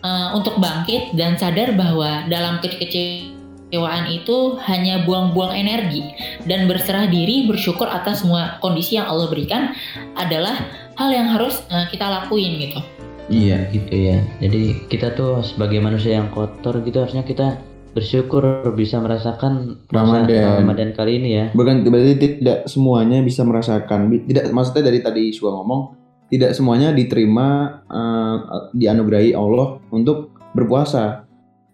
uh, 0.03 0.33
untuk 0.37 0.57
bangkit 0.59 1.13
dan 1.17 1.37
sadar 1.37 1.73
bahwa 1.73 2.25
dalam 2.27 2.59
kekecewaan 2.61 4.05
itu 4.11 4.57
hanya 4.65 5.05
buang-buang 5.05 5.53
energi 5.55 6.13
dan 6.45 6.65
berserah 6.69 7.07
diri 7.09 7.47
bersyukur 7.47 7.87
atas 7.87 8.21
semua 8.25 8.57
kondisi 8.59 8.97
yang 8.99 9.07
Allah 9.09 9.29
berikan 9.29 9.73
adalah 10.17 10.55
hal 10.97 11.09
yang 11.13 11.29
harus 11.29 11.61
uh, 11.69 11.85
kita 11.89 12.05
lakuin 12.05 12.57
gitu 12.61 12.79
Iya. 13.27 13.67
gitu 13.75 13.91
ya. 13.91 14.23
Jadi 14.39 14.87
kita 14.87 15.11
tuh 15.11 15.43
sebagai 15.43 15.83
manusia 15.83 16.15
yang 16.15 16.31
kotor 16.31 16.79
gitu 16.79 17.03
harusnya 17.03 17.27
kita 17.27 17.59
bersyukur 17.91 18.71
bisa 18.71 19.03
merasakan 19.03 19.83
Ramadan. 19.91 20.63
Ramadan 20.63 20.95
kali 20.95 21.19
ini 21.19 21.29
ya. 21.35 21.45
Bukan 21.51 21.83
berarti 21.83 22.15
tidak 22.39 22.71
semuanya 22.71 23.19
bisa 23.19 23.43
merasakan. 23.43 24.07
Tidak 24.23 24.53
maksudnya 24.55 24.87
dari 24.87 25.03
tadi 25.03 25.33
Sua 25.35 25.51
ngomong 25.59 26.06
tidak 26.27 26.51
semuanya 26.55 26.91
diterima 26.91 27.79
eh, 27.87 28.37
dianugerahi 28.75 29.31
Allah 29.35 29.79
untuk 29.91 30.33
berpuasa. 30.55 31.23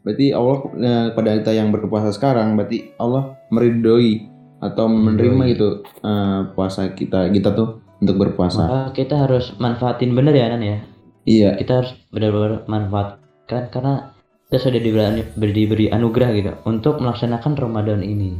berarti 0.03 0.35
Allah 0.35 0.57
eh, 0.83 1.07
pada 1.15 1.29
kita 1.39 1.51
yang 1.55 1.71
berpuasa 1.71 2.11
sekarang 2.11 2.59
berarti 2.59 2.91
Allah 2.99 3.39
meridoi 3.47 4.27
atau 4.59 4.91
menerima 4.91 5.43
gitu 5.55 5.69
eh, 6.03 6.39
puasa 6.51 6.91
kita 6.91 7.31
kita 7.31 7.55
tuh 7.55 7.79
untuk 8.03 8.19
berpuasa. 8.19 8.67
Maka 8.67 8.81
kita 8.91 9.15
harus 9.15 9.55
manfaatin 9.63 10.11
bener 10.11 10.35
ya 10.35 10.51
Nan 10.51 10.63
ya. 10.63 10.77
Iya, 11.23 11.55
Kita 11.55 11.79
harus 11.79 11.95
benar-benar 12.11 12.67
manfaatkan 12.67 13.71
karena 13.71 14.11
kita 14.51 14.59
sudah 14.59 14.81
diberi, 14.83 15.23
diberi 15.55 15.85
anugerah 15.87 16.29
gitu 16.35 16.51
untuk 16.67 16.99
melaksanakan 16.99 17.55
Ramadan 17.55 18.03
ini. 18.03 18.35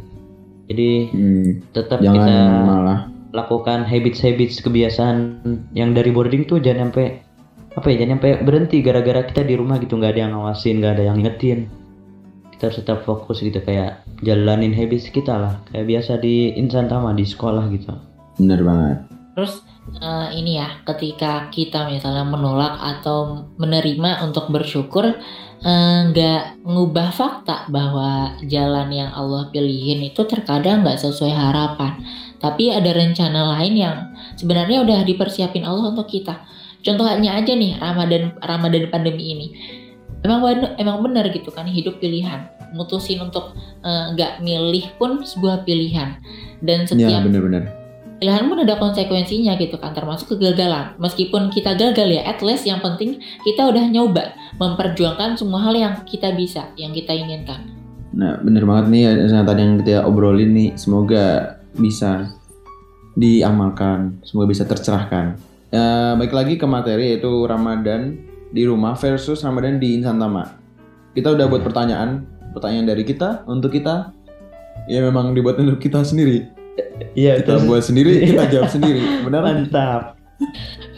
Jadi 0.68 0.90
hmm, 1.16 1.72
tetap 1.72 2.04
jangan 2.04 2.28
kita 2.28 2.36
malah 2.68 3.00
lakukan 3.34 3.82
habits-habits 3.84 4.62
kebiasaan 4.62 5.42
yang 5.74 5.98
dari 5.98 6.14
boarding 6.14 6.46
tuh 6.46 6.62
jangan 6.62 6.90
sampai 6.90 7.20
apa 7.74 7.88
ya 7.90 8.06
jangan 8.06 8.22
sampai 8.22 8.32
berhenti 8.46 8.78
gara-gara 8.86 9.26
kita 9.26 9.42
di 9.42 9.58
rumah 9.58 9.82
gitu 9.82 9.98
nggak 9.98 10.14
ada 10.14 10.22
yang 10.30 10.32
ngawasin 10.38 10.78
nggak 10.78 10.94
ada 11.02 11.04
yang 11.10 11.18
ngingetin 11.18 11.60
kita 12.54 12.70
harus 12.70 12.78
tetap 12.78 13.02
fokus 13.02 13.42
gitu 13.42 13.58
kayak 13.66 14.06
jalanin 14.22 14.70
habits 14.70 15.10
kita 15.10 15.34
lah 15.34 15.54
kayak 15.74 15.90
biasa 15.90 16.22
di 16.22 16.54
insan 16.54 16.86
tama 16.86 17.18
di 17.18 17.26
sekolah 17.26 17.66
gitu 17.74 17.92
bener 18.38 18.62
banget. 18.62 18.98
Terus 19.34 19.66
eh, 19.98 20.28
ini 20.38 20.62
ya, 20.62 20.70
ketika 20.86 21.50
kita 21.50 21.90
misalnya 21.90 22.26
menolak 22.26 22.78
atau 22.78 23.50
menerima 23.58 24.22
untuk 24.30 24.54
bersyukur, 24.54 25.10
eh, 25.66 26.00
nggak 26.14 26.66
ngubah 26.66 27.10
fakta 27.14 27.66
bahwa 27.70 28.38
jalan 28.46 28.94
yang 28.94 29.10
Allah 29.10 29.50
pilihin 29.50 30.06
itu 30.06 30.22
terkadang 30.30 30.86
nggak 30.86 31.02
sesuai 31.02 31.34
harapan. 31.34 31.98
Tapi 32.44 32.76
ada 32.76 32.92
rencana 32.92 33.56
lain 33.56 33.74
yang 33.80 33.96
sebenarnya 34.36 34.84
udah 34.84 35.08
dipersiapin 35.08 35.64
Allah 35.64 35.96
untuk 35.96 36.12
kita. 36.12 36.44
Contohnya 36.84 37.40
aja 37.40 37.56
nih 37.56 37.80
Ramadan 37.80 38.36
Ramadan 38.44 38.92
pandemi 38.92 39.32
ini. 39.32 39.48
Emang 40.20 40.44
bener, 40.44 40.76
emang 40.76 41.00
benar 41.00 41.32
gitu 41.32 41.48
kan 41.50 41.64
hidup 41.64 42.04
pilihan. 42.04 42.52
Mutusin 42.76 43.24
untuk 43.24 43.56
eh, 43.80 44.04
nggak 44.12 44.44
milih 44.44 44.92
pun 45.00 45.24
sebuah 45.24 45.64
pilihan. 45.64 46.20
Dan 46.60 46.84
Ya 46.84 46.88
setiap 46.92 47.24
bener-bener. 47.24 47.64
pilihan 48.20 48.48
pun 48.48 48.56
ada 48.60 48.80
konsekuensinya 48.80 49.60
gitu 49.60 49.76
kan 49.76 49.92
termasuk 49.92 50.36
kegagalan 50.36 50.96
meskipun 50.96 51.52
kita 51.52 51.76
gagal 51.76 52.08
ya 52.08 52.24
at 52.24 52.40
least 52.40 52.64
yang 52.64 52.80
penting 52.80 53.20
kita 53.44 53.68
udah 53.68 53.84
nyoba 53.92 54.32
memperjuangkan 54.64 55.36
semua 55.36 55.60
hal 55.60 55.76
yang 55.76 55.94
kita 56.08 56.32
bisa 56.32 56.72
yang 56.80 56.96
kita 56.96 57.12
inginkan 57.12 57.68
Nah 58.16 58.40
bener 58.40 58.64
banget 58.64 58.86
nih 58.96 59.02
yang 59.28 59.44
tadi 59.44 59.60
yang 59.60 59.76
kita 59.84 60.08
obrolin 60.08 60.56
nih 60.56 60.70
semoga 60.80 61.53
bisa 61.76 62.34
diamalkan, 63.14 64.20
semoga 64.26 64.50
bisa 64.50 64.64
tercerahkan. 64.66 65.38
Ya, 65.70 66.14
baik 66.14 66.34
lagi 66.34 66.54
ke 66.58 66.66
materi 66.66 67.14
yaitu 67.14 67.30
Ramadan 67.46 68.18
di 68.54 68.66
rumah 68.66 68.94
versus 68.94 69.42
Ramadan 69.42 69.82
di 69.82 69.98
insan 69.98 70.22
tama. 70.22 70.54
Kita 71.14 71.34
udah 71.34 71.46
buat 71.46 71.62
pertanyaan, 71.62 72.26
pertanyaan 72.54 72.90
dari 72.90 73.04
kita 73.04 73.46
untuk 73.46 73.74
kita. 73.74 74.14
Ya 74.86 75.00
memang 75.02 75.34
dibuat 75.34 75.58
untuk 75.58 75.78
kita 75.78 76.02
sendiri. 76.04 76.50
iya 77.14 77.38
Kita 77.38 77.62
buat 77.64 77.86
sendiri, 77.86 78.26
kita 78.26 78.50
jawab 78.50 78.70
sendiri. 78.70 79.26
Benar? 79.26 79.42
mantap 79.42 80.02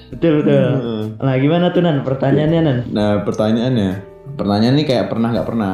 betul 0.06 0.42
betul 0.42 0.54
Heeh. 0.54 1.04
nah 1.20 1.36
gimana 1.36 1.66
tuh 1.74 1.82
nan 1.84 2.06
pertanyaannya 2.06 2.62
nan 2.62 2.78
Nah 2.94 3.10
pertanyaannya, 3.26 3.92
pertanyaan 4.40 4.76
ini 4.80 4.86
kayak 4.88 5.12
pernah 5.12 5.34
nggak 5.34 5.48
pernah, 5.50 5.74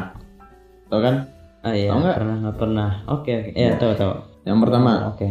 tau 0.90 1.00
kan? 1.04 1.16
ah 1.62 1.74
iya 1.78 1.94
Tahu 1.94 2.00
nggak? 2.02 2.16
pernah 2.18 2.36
nggak 2.42 2.58
pernah 2.58 2.90
oke 3.06 3.32
oke 3.32 3.52
ya 3.54 3.72
tahu 3.78 3.94
tahu 3.94 4.14
Yang 4.42 4.58
pertama, 4.66 5.14
oke 5.14 5.30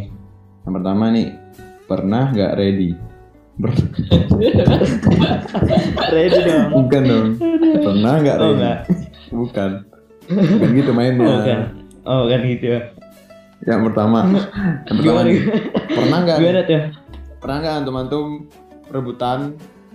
yang 0.60 0.74
pertama 0.76 1.04
nih 1.10 1.28
pernah 1.90 2.30
nggak 2.30 2.52
ready? 2.54 2.90
Ready 6.14 6.38
dong 6.48 6.64
Bukan 6.72 7.02
dong. 7.04 7.28
Pernah 7.84 8.14
nggak 8.24 8.36
oh 8.38 8.40
ready? 8.40 8.54
enggak 8.56 8.78
Bukan. 9.30 9.70
Bukan 10.30 10.70
gitu 10.78 10.90
mainnya. 10.94 11.26
oh 11.26 11.40
kan 11.42 11.60
oh 12.06 12.22
kan 12.30 12.40
gitu 12.46 12.66
ya 12.78 12.80
Yang 13.60 13.92
pertama, 13.92 14.24
yang 14.88 14.96
pertama 15.04 15.20
nih, 15.28 15.36
pernah 15.92 16.18
nggak? 16.24 16.38
gimana 16.40 16.60
tuh 16.64 16.80
Pernah 17.44 17.56
nggak 17.60 17.74
antum-antum 17.84 18.26
rebutan? 18.88 19.38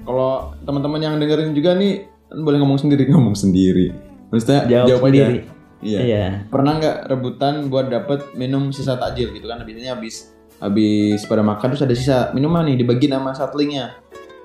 Kalau 0.05 0.53
teman-teman 0.69 1.01
yang 1.01 1.17
dengerin 1.17 1.57
juga 1.57 1.73
nih 1.73 2.05
boleh 2.29 2.61
ngomong 2.61 2.77
sendiri, 2.77 3.09
ngomong 3.09 3.33
sendiri. 3.33 3.89
Maksudnya 4.29 4.69
jawab, 4.69 4.87
jawab, 4.91 5.01
sendiri 5.09 5.25
aja. 5.41 5.54
Iya. 5.83 5.99
iya 6.01 6.25
Pernah 6.47 6.79
nggak 6.79 6.97
rebutan 7.11 7.67
buat 7.67 7.91
dapet 7.91 8.35
minum 8.37 8.71
sisa 8.71 8.95
takjil 8.95 9.35
gitu 9.35 9.47
kan? 9.47 9.63
Biasanya 9.63 9.95
habis 9.99 10.31
habis 10.63 11.27
pada 11.27 11.43
makan 11.43 11.75
terus 11.75 11.83
ada 11.83 11.95
sisa 11.95 12.17
minuman 12.31 12.63
nih 12.67 12.79
dibagi 12.79 13.11
nama 13.11 13.35
satlingnya. 13.35 13.95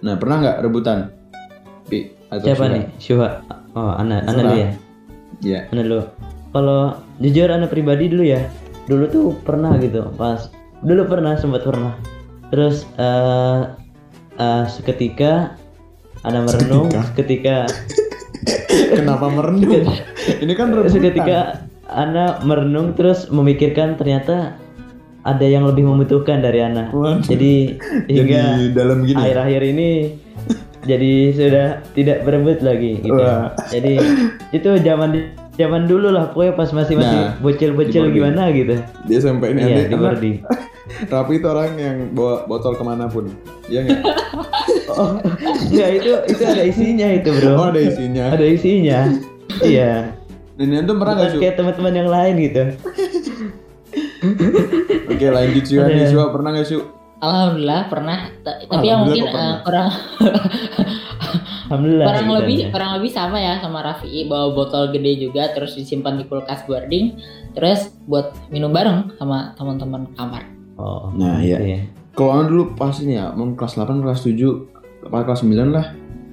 Nah 0.03 0.19
pernah 0.19 0.43
nggak 0.43 0.57
rebutan? 0.67 1.21
Pi, 1.91 2.15
atau 2.31 2.47
siapa 2.47 2.65
Syura? 2.71 2.75
nih 2.79 2.85
Syuha 3.03 3.29
oh 3.75 3.93
Ana 3.99 4.23
Ana 4.23 4.31
Syuha. 4.31 4.43
dulu 4.47 4.57
ya 4.57 4.71
Iya. 5.41 5.61
Ana 5.75 5.81
dulu 5.83 6.03
kalau 6.55 6.81
jujur 7.19 7.49
Ana 7.51 7.67
pribadi 7.67 8.07
dulu 8.07 8.25
ya 8.25 8.41
dulu 8.87 9.05
tuh 9.11 9.27
pernah 9.43 9.75
gitu 9.83 10.07
pas 10.15 10.51
dulu 10.87 11.03
pernah 11.11 11.35
sempat 11.35 11.67
pernah 11.67 11.95
terus 12.55 12.87
eh 12.95 13.61
eh, 14.39 14.65
seketika 14.71 15.59
Ana 16.23 16.47
merenung 16.47 16.87
seketika 17.11 17.67
Kenapa 18.99 19.27
merenung? 19.29 19.85
Ini 20.43 20.53
kan 20.57 20.73
rebutan. 20.73 20.93
seketika 20.93 21.39
Ana 21.91 22.39
merenung 22.47 22.95
terus 22.95 23.27
memikirkan 23.29 23.99
ternyata 23.99 24.55
ada 25.21 25.43
yang 25.45 25.67
lebih 25.67 25.85
membutuhkan 25.85 26.41
dari 26.41 26.65
Ana 26.65 26.89
Waduh. 26.95 27.21
jadi 27.27 27.77
hingga 28.09 28.43
Jadi 28.57 28.67
dalam 28.73 29.05
gini. 29.05 29.19
akhir-akhir 29.19 29.63
ini 29.69 29.89
jadi 30.81 31.13
sudah 31.37 31.67
tidak 31.93 32.25
berebut 32.25 32.65
lagi 32.65 33.05
gitu. 33.05 33.21
Wah. 33.21 33.53
Jadi 33.69 34.01
itu 34.57 34.71
zaman 34.81 35.29
zaman 35.61 35.85
dulu 35.85 36.09
lah 36.09 36.33
pokoknya 36.33 36.57
pas 36.57 36.73
masih 36.73 36.97
masih 36.97 37.21
Nah, 37.21 37.37
bocil-bocil 37.45 38.09
gimana 38.17 38.49
gitu. 38.49 38.81
Dia 39.05 39.21
sampai 39.21 39.53
ini 39.53 39.61
Iya 39.61 39.93
ada 39.93 40.17
di. 40.17 40.41
Rapi 41.07 41.39
itu 41.39 41.47
orang 41.47 41.75
yang 41.75 41.97
bawa 42.11 42.45
botol 42.45 42.75
ke 42.75 42.83
mana 42.83 43.07
pun. 43.07 43.31
Iya 43.67 43.81
nggak? 43.87 44.01
Oh, 44.91 45.23
enggak 45.71 46.03
itu 46.03 46.11
itu 46.27 46.43
ada 46.43 46.67
isinya 46.67 47.09
itu 47.15 47.31
bro. 47.31 47.55
Oh 47.55 47.67
ada 47.71 47.79
isinya. 47.79 48.35
Ada 48.35 48.43
isinya. 48.43 48.99
iya. 49.63 50.11
Dan 50.59 50.75
itu 50.75 50.93
pernah 50.99 51.15
nggak 51.15 51.31
sih? 51.31 51.39
kayak 51.39 51.55
teman-teman 51.57 51.95
yang 51.95 52.11
lain 52.11 52.35
gitu. 52.43 52.63
Oke 55.09 55.27
lanjut 55.31 55.63
sih 55.63 55.77
nih 55.79 55.95
Ada. 55.95 56.11
Syua 56.11 56.27
pernah 56.35 56.51
nggak 56.53 56.67
sih? 56.67 56.79
alhamdulillah 57.21 57.83
pernah 57.93 58.19
T- 58.41 58.65
tapi 58.65 58.87
yang 58.89 59.05
mungkin 59.05 59.25
eh, 59.29 59.55
kurang 59.61 59.93
Alhamdulillah. 61.69 62.07
kurang 62.09 62.25
gitu 62.25 62.37
lebih 62.41 62.57
kurang 62.73 62.91
lebih 62.97 63.11
sama 63.13 63.37
ya 63.39 63.61
sama 63.61 63.85
Raffi 63.85 64.25
bawa 64.25 64.57
botol 64.57 64.89
gede 64.91 65.29
juga 65.29 65.53
terus 65.53 65.77
disimpan 65.77 66.17
di 66.17 66.25
kulkas 66.27 66.65
boarding 66.65 67.21
terus 67.53 67.93
buat 68.09 68.33
minum 68.49 68.73
bareng 68.73 69.15
sama 69.21 69.53
teman-teman 69.55 70.09
kamar 70.17 70.49
Oh. 70.81 71.13
Nah, 71.13 71.45
gitu 71.45 71.61
iya. 71.61 71.85
Kalau 72.11 72.43
dulu 72.43 72.73
pas 72.73 72.97
ini 72.99 73.15
ya, 73.15 73.31
mau 73.33 73.53
kelas 73.53 73.77
8, 73.77 74.01
kelas 74.01 74.21
7, 74.25 74.33
apa 75.05 75.17
kelas 75.23 75.45
9 75.45 75.71
lah. 75.71 75.87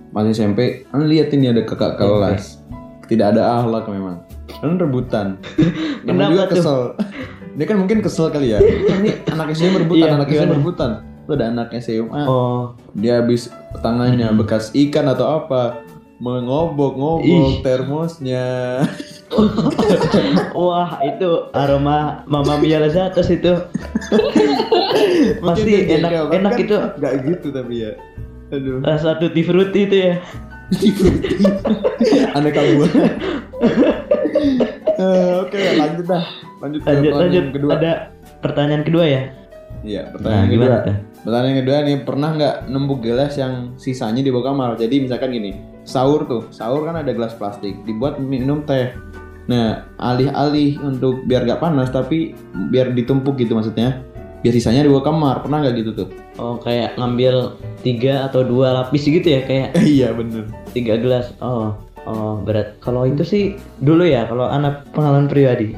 Pas 0.09 0.23
SMP, 0.25 0.87
anu 0.89 1.03
lihat 1.05 1.29
ini 1.31 1.51
ada 1.51 1.61
kakak 1.61 1.99
kelas. 1.99 2.63
Tidak 3.05 3.35
ada 3.35 3.59
akhlak 3.59 3.87
memang. 3.87 4.23
Anu 4.59 4.79
rebutan. 4.79 5.35
Kenapa 6.07 6.31
juga 6.31 6.43
tuh? 6.47 6.55
kesel. 6.55 6.79
Dia 7.57 7.65
kan 7.65 7.77
mungkin 7.77 7.99
kesel 7.99 8.29
kali 8.29 8.53
ya. 8.53 8.59
Ini 9.01 9.27
anak 9.27 9.53
SMA 9.53 9.81
rebutan, 9.81 10.07
Iya, 10.07 10.13
anak 10.15 10.27
SMA 10.29 10.55
rebutan. 10.55 10.91
Lu 11.25 11.31
ada 11.33 11.45
anak 11.49 11.67
SMA, 11.77 12.21
Oh. 12.23 12.77
dia 12.93 13.19
habis 13.19 13.49
tangannya 13.81 14.29
Hmm. 14.29 14.37
bekas 14.37 14.71
ikan 14.73 15.09
atau 15.09 15.43
apa. 15.43 15.83
Mengobok-ngobok 16.17 17.61
termosnya. 17.61 18.45
Wah, 20.57 21.03
itu 21.03 21.29
aroma 21.51 22.23
Mama 22.25 22.55
Mia 22.57 22.79
Lazatos 22.79 23.27
itu. 23.27 23.53
Pasti 25.43 25.73
enak 25.89 26.31
enak 26.31 26.53
kan 26.53 26.61
itu 26.61 26.75
Gak 26.97 27.13
gitu 27.23 27.47
tapi 27.51 27.83
ya. 27.83 27.91
Aduh. 28.47 28.79
rasa 28.79 29.19
tutti 29.19 29.43
frutti 29.43 29.83
itu 29.83 29.97
ya. 30.07 30.13
aneka 32.37 32.59
buah. 32.63 32.91
Eh, 34.97 35.31
Oke 35.43 35.59
lanjut 35.75 36.05
dah. 36.07 36.23
Lanjut 36.57 36.81
Lanjut 36.83 37.11
lanjut 37.13 37.45
kedua. 37.51 37.71
ada 37.75 37.91
pertanyaan 38.39 38.83
kedua 38.83 39.05
ya. 39.05 39.21
Iya 39.83 40.01
Nah, 40.03 40.11
pertanyaan 40.15 40.47
kedua. 40.47 40.55
gimana 40.57 40.77
tuh? 40.81 40.95
Pertanyaan 41.21 41.57
kedua 41.61 41.77
nih 41.83 41.97
pernah 42.01 42.29
nggak 42.33 42.55
nembuk 42.65 42.99
gelas 43.03 43.33
yang 43.35 43.53
sisanya 43.75 44.23
di 44.23 44.31
bawah 44.31 44.51
kamar? 44.51 44.69
Jadi 44.75 44.95
misalkan 45.03 45.29
gini, 45.29 45.51
sahur 45.87 46.27
tuh, 46.27 46.43
sahur 46.51 46.83
kan 46.83 46.99
ada 46.99 47.15
gelas 47.15 47.31
plastik, 47.39 47.79
dibuat 47.87 48.19
minum 48.19 48.61
teh. 48.67 48.91
Nah, 49.47 49.87
alih-alih 49.95 50.75
untuk 50.83 51.23
biar 51.23 51.47
gak 51.47 51.63
panas 51.63 51.87
tapi 51.87 52.35
biar 52.67 52.91
ditumpuk 52.91 53.39
gitu 53.39 53.55
maksudnya, 53.55 54.03
biar 54.43 54.51
sisanya 54.51 54.83
di 54.83 54.91
bawah 54.91 55.07
kamar. 55.07 55.39
Pernah 55.39 55.63
nggak 55.63 55.75
gitu 55.79 55.91
tuh? 55.95 56.07
Oh, 56.35 56.59
kayak 56.59 56.99
ngambil 56.99 57.55
tiga 57.79 58.27
atau 58.27 58.43
dua 58.43 58.83
lapis 58.83 59.07
gitu 59.07 59.23
ya 59.23 59.47
kayak 59.47 59.79
iya 59.87 60.11
bener. 60.11 60.51
tiga 60.75 60.99
gelas. 60.99 61.31
Oh, 61.39 61.71
oh 62.03 62.43
berat. 62.43 62.75
Kalau 62.83 63.07
itu 63.07 63.23
sih 63.23 63.43
dulu 63.79 64.03
ya, 64.03 64.27
kalau 64.27 64.51
anak 64.51 64.83
pengalaman 64.91 65.31
pribadi. 65.31 65.71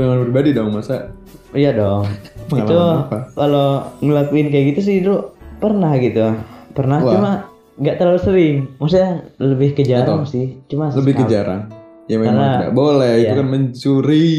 Pengalaman 0.00 0.32
pribadi 0.32 0.56
dong 0.56 0.72
masa 0.72 1.12
Iya 1.52 1.76
dong. 1.76 2.08
itu 2.56 2.78
apa? 2.78 3.30
kalau 3.36 3.94
ngelakuin 4.00 4.48
kayak 4.48 4.74
gitu 4.74 4.80
sih 4.80 4.96
dulu 5.04 5.36
pernah 5.60 5.92
gitu. 6.00 6.34
Pernah 6.72 6.98
Wah. 7.04 7.12
cuma 7.12 7.32
nggak 7.80 7.96
terlalu 7.96 8.20
sering. 8.20 8.56
Maksudnya 8.76 9.10
lebih 9.38 9.72
ke 9.72 9.82
jarang 9.82 10.22
Betul. 10.22 10.30
sih. 10.30 10.46
Cuma 10.68 10.92
Lebih 10.92 11.14
ke 11.14 11.24
sekali. 11.24 11.32
jarang. 11.32 11.62
Ya 12.06 12.16
memang 12.16 12.36
Karena- 12.36 12.54
tidak 12.58 12.74
boleh, 12.74 13.12
itu 13.14 13.24
iya. 13.24 13.34
kan 13.34 13.46
mencuri. 13.48 14.30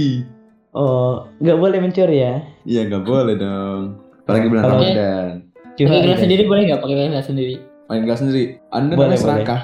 Oh, 0.72 1.12
nggak 1.38 1.58
boleh 1.58 1.78
mencuri 1.80 2.18
ya? 2.18 2.34
Iya 2.64 2.82
nggak 2.86 3.04
boleh 3.04 3.36
dong. 3.36 3.82
Apalagi 4.22 4.48
bulan 4.48 4.64
Ramadan. 4.66 5.32
Cuma 5.74 5.88
Pakai 5.90 6.02
gelas 6.02 6.16
aja. 6.16 6.24
sendiri 6.24 6.44
boleh 6.46 6.62
nggak? 6.64 6.80
Pakai 6.80 6.96
gelas 7.10 7.26
sendiri. 7.26 7.56
Main 7.88 8.02
gelas 8.06 8.20
sendiri. 8.20 8.44
Anda 8.70 8.94
Boleh, 8.94 9.08
boleh 9.10 9.18
serakah. 9.18 9.62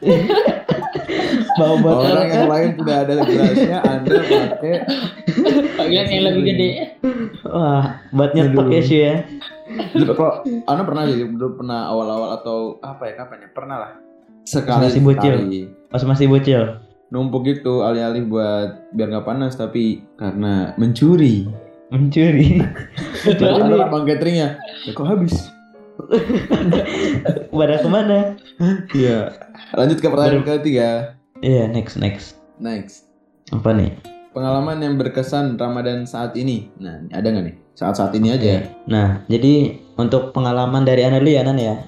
Mau 1.56 1.80
buat 1.80 1.96
Orang 2.04 2.28
yang 2.28 2.46
lain 2.46 2.68
tidak 2.76 2.96
ada 3.02 3.14
gelasnya, 3.22 3.78
Anda 3.82 4.12
pakai. 4.20 4.74
Pakai 5.72 5.88
gelas 5.88 6.08
yang 6.10 6.24
lebih 6.26 6.42
gede. 6.46 6.68
Wah, 7.42 7.84
buat 8.12 8.30
nyetok 8.32 8.60
Aduh. 8.62 8.72
ya 8.72 8.82
sih 8.82 8.98
ya. 9.02 9.14
Kalau 10.16 10.46
Anda 10.70 10.82
pernah 10.86 11.02
sih, 11.10 11.26
dulu 11.26 11.62
pernah 11.62 11.90
awal-awal 11.90 12.38
atau 12.38 12.58
apa 12.80 13.10
ya 13.10 13.14
kapan 13.18 13.46
ya? 13.46 13.48
Pernah 13.50 13.76
lah. 13.82 13.92
Sekali 14.46 14.86
Masih 14.86 15.02
bocil. 15.02 15.36
Pas 15.90 16.02
masih 16.06 16.26
bocil. 16.30 16.62
Numpuk 17.10 17.46
gitu 17.46 17.86
alih-alih 17.86 18.26
buat 18.26 18.90
biar 18.94 19.10
nggak 19.10 19.26
panas 19.26 19.58
tapi 19.58 20.06
karena 20.18 20.74
mencuri. 20.78 21.46
Mencuri. 21.90 22.62
Lalu 23.26 23.62
Anda 23.62 23.76
lapang 23.86 24.06
cateringnya, 24.06 24.58
ya 24.86 24.90
kok 24.94 25.06
habis? 25.06 25.34
Pada 27.56 27.80
ke 27.80 27.88
mana? 27.88 28.36
Iya. 28.92 29.34
Lanjut 29.74 29.98
ke 30.02 30.06
pertanyaan 30.10 30.44
ketiga. 30.44 31.18
Iya, 31.42 31.70
next 31.70 31.98
next. 31.98 32.38
Next. 32.58 33.06
Apa 33.54 33.70
nih? 33.70 34.15
Pengalaman 34.36 34.84
yang 34.84 35.00
berkesan 35.00 35.56
Ramadan 35.56 36.04
saat 36.04 36.36
ini. 36.36 36.68
Nah, 36.76 37.00
ada 37.08 37.24
nggak 37.24 37.44
nih? 37.48 37.56
Saat-saat 37.72 38.12
ini 38.20 38.36
aja. 38.36 38.68
Nah, 38.84 39.24
jadi 39.32 39.80
untuk 39.96 40.36
pengalaman 40.36 40.84
dari 40.84 41.08
Ana 41.08 41.24
dulu 41.24 41.32
ya, 41.32 41.40
Nan 41.40 41.56
ya. 41.56 41.80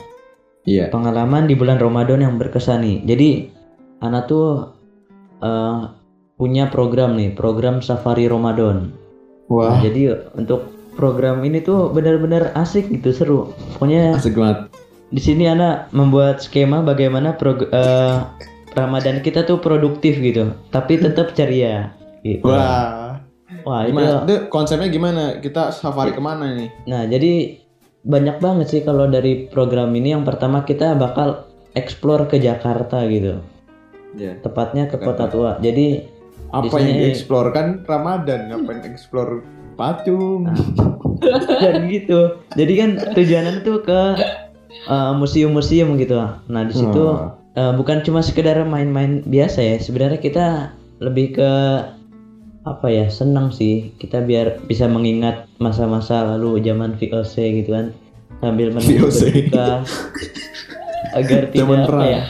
Iya. 0.64 0.88
Pengalaman 0.88 1.44
di 1.44 1.52
bulan 1.52 1.76
Ramadan 1.76 2.24
yang 2.24 2.40
berkesan 2.40 2.80
nih. 2.80 2.96
Jadi 3.04 3.28
Ana 4.00 4.24
tuh 4.24 4.64
eh, 5.44 5.92
punya 6.40 6.72
program 6.72 7.20
nih, 7.20 7.36
program 7.36 7.84
Safari 7.84 8.24
Ramadan. 8.24 8.96
Nah, 8.96 9.52
Wah, 9.52 9.76
jadi 9.84 10.32
untuk 10.32 10.72
program 10.96 11.44
ini 11.44 11.60
tuh 11.60 11.92
benar-benar 11.92 12.56
asik 12.56 12.88
gitu, 12.88 13.12
seru. 13.12 13.40
Pokoknya 13.76 14.16
asik 14.16 14.32
banget. 14.32 14.72
di 15.12 15.20
sini 15.20 15.48
Ana 15.48 15.88
membuat 15.92 16.40
skema 16.40 16.80
bagaimana 16.80 17.36
prog- 17.36 17.68
eh, 17.68 18.16
Ramadan 18.72 19.20
kita 19.20 19.44
tuh 19.44 19.60
produktif 19.60 20.16
gitu, 20.16 20.52
tapi 20.72 20.96
tetap 20.96 21.36
ceria. 21.36 21.97
Gitu. 22.22 22.44
Wah. 22.46 23.20
Wah, 23.64 23.80
itu 23.88 23.96
Gimana? 23.96 24.28
Itu 24.28 24.34
konsepnya 24.52 24.88
gimana? 24.92 25.22
Kita 25.40 25.72
safari 25.72 26.12
ke 26.12 26.20
mana 26.20 26.52
nih? 26.52 26.68
Nah, 26.84 27.08
jadi 27.08 27.56
banyak 28.04 28.40
banget 28.44 28.66
sih 28.68 28.80
kalau 28.84 29.08
dari 29.08 29.48
program 29.48 29.96
ini. 29.96 30.12
Yang 30.12 30.24
pertama 30.28 30.62
kita 30.68 30.92
bakal 30.96 31.48
explore 31.72 32.28
ke 32.28 32.36
Jakarta 32.36 33.08
gitu. 33.08 33.40
Iya. 34.16 34.40
Tepatnya 34.44 34.88
ke 34.88 35.00
Jakarta. 35.00 35.28
Kota 35.28 35.32
Tua. 35.32 35.52
Jadi 35.64 36.16
Apa 36.48 36.80
yang 36.80 36.96
dieksplor 36.96 37.52
kan 37.52 37.84
Ramadan, 37.84 38.48
ngapain 38.48 38.80
eksplor 38.80 39.44
patung? 39.76 40.48
dan 41.62 41.84
gitu. 41.92 42.40
Jadi 42.56 42.72
kan 42.72 42.90
tujuannya 43.12 43.60
tuh 43.68 43.84
ke 43.84 44.00
uh, 44.88 45.12
museum-museum 45.12 45.96
gitu. 46.00 46.16
Nah, 46.48 46.62
di 46.64 46.72
situ 46.72 47.04
Oh. 47.04 47.36
uh, 47.36 47.72
bukan 47.76 48.00
cuma 48.00 48.24
sekedar 48.24 48.56
main-main 48.64 49.20
biasa 49.28 49.60
ya. 49.60 49.76
Sebenarnya 49.76 50.20
kita 50.24 50.72
lebih 51.04 51.36
ke 51.36 51.50
apa 52.64 52.86
ya? 52.88 53.06
Senang 53.10 53.50
sih. 53.50 53.92
Kita 53.98 54.22
biar 54.22 54.62
bisa 54.66 54.86
mengingat 54.86 55.50
masa-masa 55.58 56.24
lalu 56.24 56.62
zaman 56.62 56.94
VOC 56.96 57.34
gitu 57.62 57.70
kan. 57.74 57.86
Sambil 58.38 58.70
menunggu 58.70 59.10
agar 61.18 61.50
tidak 61.50 61.90
apa 61.90 62.04
ya? 62.06 62.22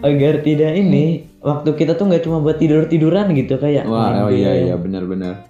Agar 0.00 0.34
tidak 0.44 0.72
ini 0.76 1.28
waktu 1.40 1.70
kita 1.76 1.96
tuh 1.96 2.08
nggak 2.08 2.24
cuma 2.28 2.40
buat 2.40 2.60
tidur-tiduran 2.60 3.32
gitu 3.32 3.56
kayak 3.56 3.88
Wah, 3.88 4.28
oh 4.28 4.32
iya 4.32 4.68
iya 4.68 4.76
benar-benar. 4.76 5.48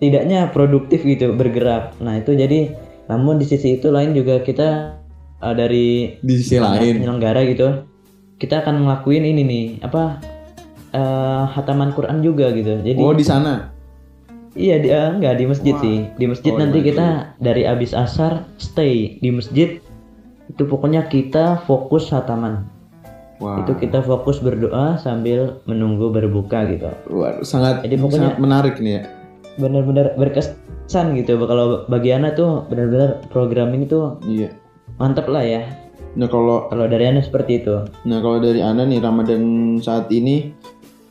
tidaknya 0.00 0.48
produktif 0.48 1.04
gitu 1.04 1.36
bergerak. 1.36 1.92
Nah 2.00 2.20
itu 2.20 2.32
jadi 2.32 2.72
namun 3.08 3.36
di 3.36 3.44
sisi 3.44 3.76
itu 3.76 3.92
lain 3.92 4.16
juga 4.16 4.40
kita 4.40 4.96
uh, 5.40 5.54
dari 5.56 6.16
Di 6.20 6.34
sisi 6.40 6.56
lain. 6.56 7.00
penyelenggara 7.00 7.44
gitu 7.48 7.84
kita 8.40 8.64
akan 8.64 8.88
ngelakuin 8.88 9.24
ini 9.28 9.42
nih 9.44 9.66
apa 9.84 10.16
uh, 10.90 11.44
hataman 11.48 11.90
Quran 11.90 12.20
juga 12.20 12.50
gitu. 12.50 12.78
Jadi 12.78 12.98
Oh, 12.98 13.12
di 13.12 13.22
sana. 13.22 13.70
iya 14.52 14.76
di, 14.76 14.88
uh, 14.88 15.14
enggak 15.14 15.34
di 15.36 15.44
masjid 15.46 15.74
Wah. 15.74 15.82
sih. 15.82 15.96
Di 16.14 16.24
masjid 16.26 16.50
Oh, 16.50 16.58
nanti 16.58 16.78
masjid. 16.78 16.90
kita 16.92 17.06
dari 17.38 17.62
abis 17.64 17.92
asar 17.92 18.32
stay 18.56 19.18
di 19.18 19.30
masjid 19.30 19.78
itu 20.46 20.62
pokoknya 20.62 21.06
kita 21.06 21.62
fokus 21.64 22.10
hataman. 22.10 22.66
Wah. 23.38 23.62
Itu 23.62 23.72
kita 23.72 24.00
fokus 24.00 24.36
berdoa 24.38 24.96
sambil 24.96 25.62
menunggu 25.64 26.10
berbuka 26.10 26.68
gitu. 26.68 26.90
Wah, 27.08 27.40
sangat 27.40 27.82
Jadi 27.82 27.96
pokoknya- 27.96 28.34
sangat 28.34 28.36
menarik 28.38 28.74
nih 28.76 28.92
ya. 28.92 29.02
Benar-benar 29.56 30.14
berkesan 30.14 31.14
gitu. 31.14 31.40
Kalau 31.40 31.86
bagi 31.86 32.10
Ana 32.10 32.30
tuh 32.30 32.66
benar-benar 32.66 33.24
program 33.28 33.72
ini 33.72 33.86
tuh 33.86 34.20
Iya. 34.22 34.52
mantep 34.96 35.24
lah 35.26 35.40
ya 35.40 35.62
Nah, 36.10 36.26
kalau 36.26 36.66
kalau 36.66 36.84
dari 36.84 37.06
anda 37.06 37.22
seperti 37.22 37.62
itu 37.62 37.86
Nah 38.02 38.18
kalau 38.18 38.42
dari 38.42 38.58
Anda 38.58 38.82
nih 38.82 38.98
Ramadan 38.98 39.42
saat 39.78 40.10
ini 40.10 40.50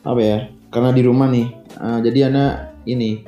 apa 0.04 0.20
ya? 0.20 0.38
Karena 0.70 0.90
di 0.94 1.02
rumah 1.02 1.26
nih, 1.28 1.46
eh, 1.76 1.98
jadi 2.06 2.18
Anda 2.30 2.46
ini 2.86 3.20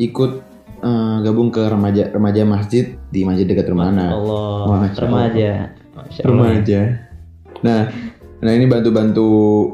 ikut 0.00 0.32
eh, 0.80 1.16
gabung 1.24 1.48
ke 1.50 1.62
remaja 1.66 2.12
remaja 2.12 2.42
masjid 2.46 2.96
di 3.10 3.26
masjid 3.26 3.44
dekat 3.48 3.68
rumah 3.68 3.90
Anda. 3.90 4.14
Allah 4.14 4.86
Masya 4.86 5.00
remaja 5.02 5.50
Masya 5.96 6.20
Allah. 6.22 6.30
Remaja. 6.30 6.80
Nah, 7.64 7.80
nah 8.44 8.52
ini 8.52 8.64
bantu-bantu 8.68 9.28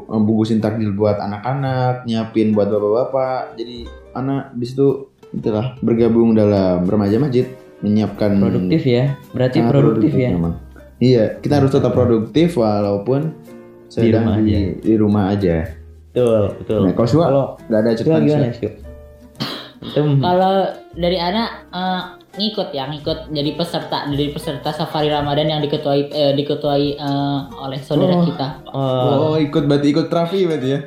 eh, 0.07 0.21
bungkusin 0.23 0.63
takjil 0.63 0.95
buat 0.95 1.19
anak-anak, 1.19 2.07
nyiapin 2.07 2.55
buat 2.55 2.71
bapak-bapak. 2.71 3.59
Jadi 3.59 3.87
anak 4.15 4.55
di 4.55 4.65
situ 4.65 5.13
itulah 5.33 5.75
bergabung 5.81 6.37
dalam 6.37 6.85
remaja 6.85 7.17
masjid 7.17 7.49
menyiapkan 7.83 8.39
produktif 8.39 8.81
ya 8.87 9.03
berarti 9.35 9.57
sangat 9.59 9.71
produktif 9.75 10.11
ya 10.15 10.29
memang. 10.31 10.55
Iya, 11.03 11.23
kita 11.43 11.59
harus 11.59 11.71
tetap 11.75 11.91
produktif 11.91 12.55
walaupun 12.55 13.35
sedang 13.91 14.23
rumah 14.23 14.39
di, 14.39 14.53
aja. 14.55 14.59
di 14.79 14.93
rumah 14.95 15.23
aja. 15.35 15.82
Betul 16.13 16.53
betul 16.55 16.79
Nah, 16.79 16.93
kalau 16.93 17.09
kalau 17.19 17.45
nggak 17.65 17.79
ada 17.79 17.91
catatan 17.91 18.21
gimana 18.23 18.47
itu 18.49 18.69
Kalau 20.15 20.53
dari 20.93 21.17
anak 21.17 21.49
eh, 21.69 22.01
ngikut 22.33 22.71
ya, 22.71 22.87
ngikut 22.87 23.29
jadi 23.29 23.51
peserta 23.51 24.07
dari 24.07 24.29
peserta 24.29 24.71
safari 24.71 25.05
Ramadan 25.05 25.49
yang 25.49 25.59
diketuai 25.59 26.01
eh, 26.07 26.33
diketuai 26.33 26.85
eh, 26.95 27.39
oleh 27.59 27.79
saudara 27.79 28.15
Oh. 28.15 28.23
kita. 28.23 28.47
oh, 28.69 29.33
Oh, 29.33 29.35
ikut 29.35 29.65
berarti 29.65 29.87
ikut 29.89 30.07
Trafi 30.07 30.45
berarti 30.45 30.69
ya? 30.69 30.79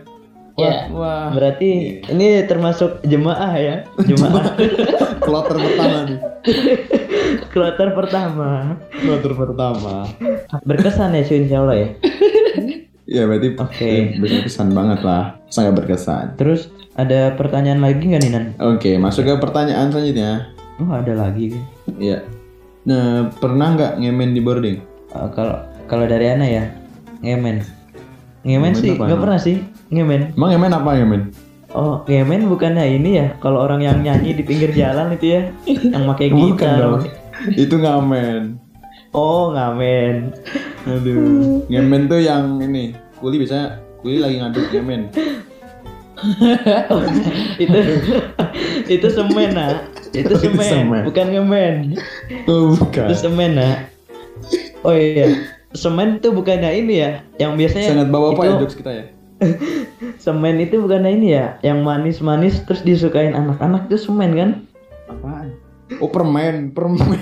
Ya. 0.56 0.88
Wah, 0.88 1.28
berarti 1.28 2.00
ini 2.06 2.40
termasuk 2.46 3.04
jemaah 3.04 3.52
ya 3.52 3.84
jemaah 4.08 4.56
kloter 5.20 5.60
pertama 5.60 5.98
nih. 6.08 6.18
kloter 7.46 7.88
pertama 7.92 8.50
Kloter 8.88 9.32
pertama. 9.34 10.08
berkesan 10.64 11.12
ya 11.12 11.22
insya 11.26 11.60
Allah 11.60 11.76
ya 11.76 11.88
Iya, 13.06 13.22
berarti 13.30 13.48
Oke. 13.54 13.86
eh, 13.86 14.04
berkesan 14.18 14.74
banget 14.74 15.00
lah. 15.06 15.38
Sangat 15.46 15.78
berkesan. 15.78 16.34
terus 16.34 16.74
ada 16.98 17.38
pertanyaan 17.38 17.78
lagi 17.78 18.02
nggak 18.02 18.22
nih 18.26 18.30
Nan? 18.34 18.46
Oke, 18.58 18.98
masuk 18.98 19.22
ke 19.22 19.34
pertanyaan 19.38 19.94
selanjutnya. 19.94 20.50
Oh 20.82 20.90
ada 20.90 21.14
lagi 21.14 21.54
Iya. 21.96 22.26
Nah, 22.82 23.30
pernah 23.38 23.78
nggak 23.78 24.02
ngemen 24.02 24.34
di 24.34 24.40
boarding? 24.42 24.78
Uh, 25.14 25.30
kalau 25.30 25.54
kalau 25.86 26.04
dari 26.04 26.26
Ana 26.28 26.46
ya 26.46 26.64
ngemen 27.22 27.62
ngemen 28.42 28.72
Ngemen 28.72 28.72
sih 28.74 28.90
nggak 28.98 29.20
pernah 29.22 29.38
sih 29.40 29.56
ngemen 29.88 30.34
Emang 30.34 30.50
ngemen 30.52 30.72
apa 30.74 30.90
ngemen? 30.98 31.22
oh 31.72 32.02
ngemen 32.10 32.50
bukannya 32.50 32.84
ini 32.90 33.10
ya 33.22 33.26
kalau 33.38 33.62
orang 33.62 33.84
yang 33.84 33.98
nyanyi 34.02 34.34
di 34.34 34.42
pinggir 34.42 34.72
jalan 34.74 35.12
itu 35.14 35.26
ya 35.38 35.42
yang 35.66 36.04
pakai 36.10 36.26
Bukan 36.34 36.54
gitar 36.58 36.76
dong. 36.82 37.02
Itu 37.54 37.74
ngamen. 37.78 38.65
Oh 39.12 39.50
ngamen 39.50 40.32
Aduh. 40.84 41.62
Ngemen 41.70 42.06
tuh 42.06 42.18
yang 42.18 42.58
ini. 42.58 42.94
Kuli 43.16 43.38
biasanya 43.38 43.76
kuli 43.98 44.18
lagi 44.18 44.38
ngaduk 44.38 44.66
ngemen. 44.70 45.10
itu 47.58 47.78
itu 48.88 49.06
semen 49.06 49.50
nah 49.52 49.84
itu 50.10 50.32
Oh, 50.32 50.40
semen, 50.40 50.64
semen. 50.64 51.02
bukan 51.04 51.26
ngemen 51.28 51.74
Oh, 52.48 52.72
bukan. 52.72 53.06
itu 53.06 53.16
semen 53.18 53.52
nah 53.52 53.84
oh 54.80 54.96
iya 54.96 55.44
semen 55.72 56.16
itu 56.16 56.32
bukannya 56.32 56.72
ini 56.74 56.94
ya 56.98 57.10
yang 57.36 57.52
biasanya 57.54 57.92
Sangat 57.92 58.08
bawa 58.08 58.32
apa 58.32 58.42
itu- 58.42 58.48
ya 58.48 58.56
jokes 58.58 58.76
kita 58.76 58.90
ya? 58.90 59.04
semen 60.24 60.56
itu 60.56 60.80
bukannya 60.80 61.10
ini 61.12 61.28
ya 61.30 61.60
yang 61.60 61.84
manis-manis 61.84 62.64
terus 62.64 62.80
disukain 62.80 63.36
anak-anak 63.36 63.84
itu 63.86 64.00
semen 64.00 64.32
kan 64.32 64.50
Apaan? 65.06 65.52
Oh 66.00 66.08
permen, 66.08 66.72
permen. 66.72 67.20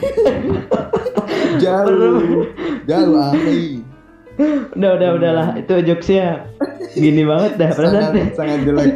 Jauh, 1.56 2.44
jauh 2.84 3.14
ahli. 3.16 3.80
udah 4.74 4.90
udah 4.92 5.10
udahlah 5.14 5.48
itu 5.54 5.74
jokesnya 5.86 6.42
gini 6.92 7.22
banget 7.22 7.54
dah 7.54 7.70
perasaan 7.70 8.02
Sangat, 8.10 8.34
sangat 8.34 8.58
jelek. 8.64 8.92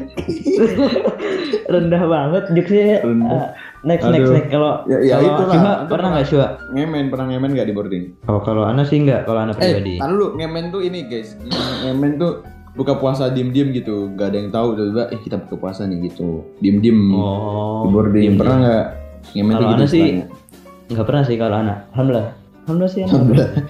rendah 1.72 2.02
banget 2.04 2.44
jokesnya 2.52 2.98
Rendah. 3.00 3.30
Uh, 3.30 3.46
next 3.80 4.02
next 4.04 4.18
Aduh. 4.20 4.34
next 4.34 4.50
kalau 4.50 4.72
Ya- 4.84 4.98
ya 5.00 5.14
kalau 5.16 5.54
Itu 5.54 5.86
pernah 5.86 6.08
nggak 6.10 6.26
Syuha? 6.26 6.48
Ngemen, 6.72 7.04
pernah 7.06 7.26
ngemen 7.28 7.50
gak 7.52 7.66
di 7.66 7.72
boarding? 7.72 8.04
Oh 8.26 8.40
kalau 8.40 8.66
Ana 8.66 8.82
sih 8.82 8.98
nggak 8.98 9.24
kalau 9.24 9.40
Ana 9.40 9.54
Eh, 9.54 9.58
pribadi 9.78 9.94
tahan 9.96 10.10
dulu. 10.10 10.26
Ngemen 10.34 10.64
tuh 10.68 10.80
ini 10.80 11.06
guys. 11.06 11.38
Ngemen 11.80 12.18
tuh 12.18 12.42
buka 12.74 12.94
puasa 12.94 13.26
diem-diem 13.28 13.70
gitu, 13.72 14.10
nggak 14.12 14.26
ada 14.28 14.36
yang 14.36 14.50
tahu 14.50 14.68
tiba-tiba 14.72 15.04
eh 15.10 15.18
kita 15.18 15.36
buka 15.40 15.56
puasa 15.56 15.82
nih 15.82 15.98
gitu, 16.04 16.46
diem-diem 16.58 16.98
Oh. 17.10 17.82
di 17.82 17.88
boarding 17.88 18.22
diem-diem. 18.24 18.38
pernah 18.38 18.56
nggak? 18.60 18.84
Ngemen 19.28 19.52
tuh 19.52 19.58
Kalau 19.60 19.72
gitu 19.72 19.84
sih. 19.88 20.06
Nggak 20.88 21.04
pernah 21.04 21.22
sih 21.22 21.36
kalau 21.36 21.56
anak. 21.56 21.78
Alhamdulillah. 21.92 22.28
Alhamdulillah 22.64 22.92
sih. 22.92 23.02
Alhamdulillah. 23.04 23.50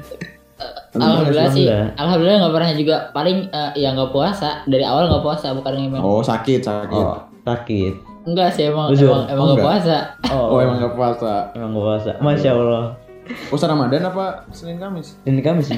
Alhamdulillah 0.90 1.48
sih, 1.52 1.68
Alhamdulillah. 1.68 2.00
alhamdulillah 2.00 2.38
nggak 2.40 2.54
pernah 2.56 2.70
juga. 2.74 2.96
Paling 3.12 3.36
eh, 3.46 3.70
ya 3.76 3.88
nggak 3.92 4.10
puasa 4.10 4.48
dari 4.64 4.82
awal 4.82 5.06
nggak 5.06 5.22
puasa 5.22 5.46
bukan 5.52 5.72
ngemen. 5.76 6.00
Oh 6.00 6.18
sakit 6.20 6.60
sakit. 6.60 7.04
Oh, 7.04 7.22
sakit. 7.44 7.92
Enggak 8.24 8.48
sih 8.52 8.66
emang 8.66 8.90
Jujur? 8.90 9.08
emang 9.08 9.22
emang 9.28 9.38
Oh, 9.38 9.46
nggak 9.46 9.54
enggak. 9.54 9.68
puasa. 9.68 9.96
Oh, 10.32 10.58
emang 10.58 10.76
nggak 10.80 10.94
puasa. 10.94 11.32
emang 11.52 11.70
nggak 11.70 11.84
puasa. 11.84 12.10
Masya 12.18 12.50
Allah. 12.52 12.84
Puasa 13.46 13.64
Ramadan 13.68 14.02
apa 14.02 14.24
Senin 14.50 14.80
Kamis? 14.80 15.20
Ini 15.22 15.40
kami 15.40 15.60
sih. 15.60 15.76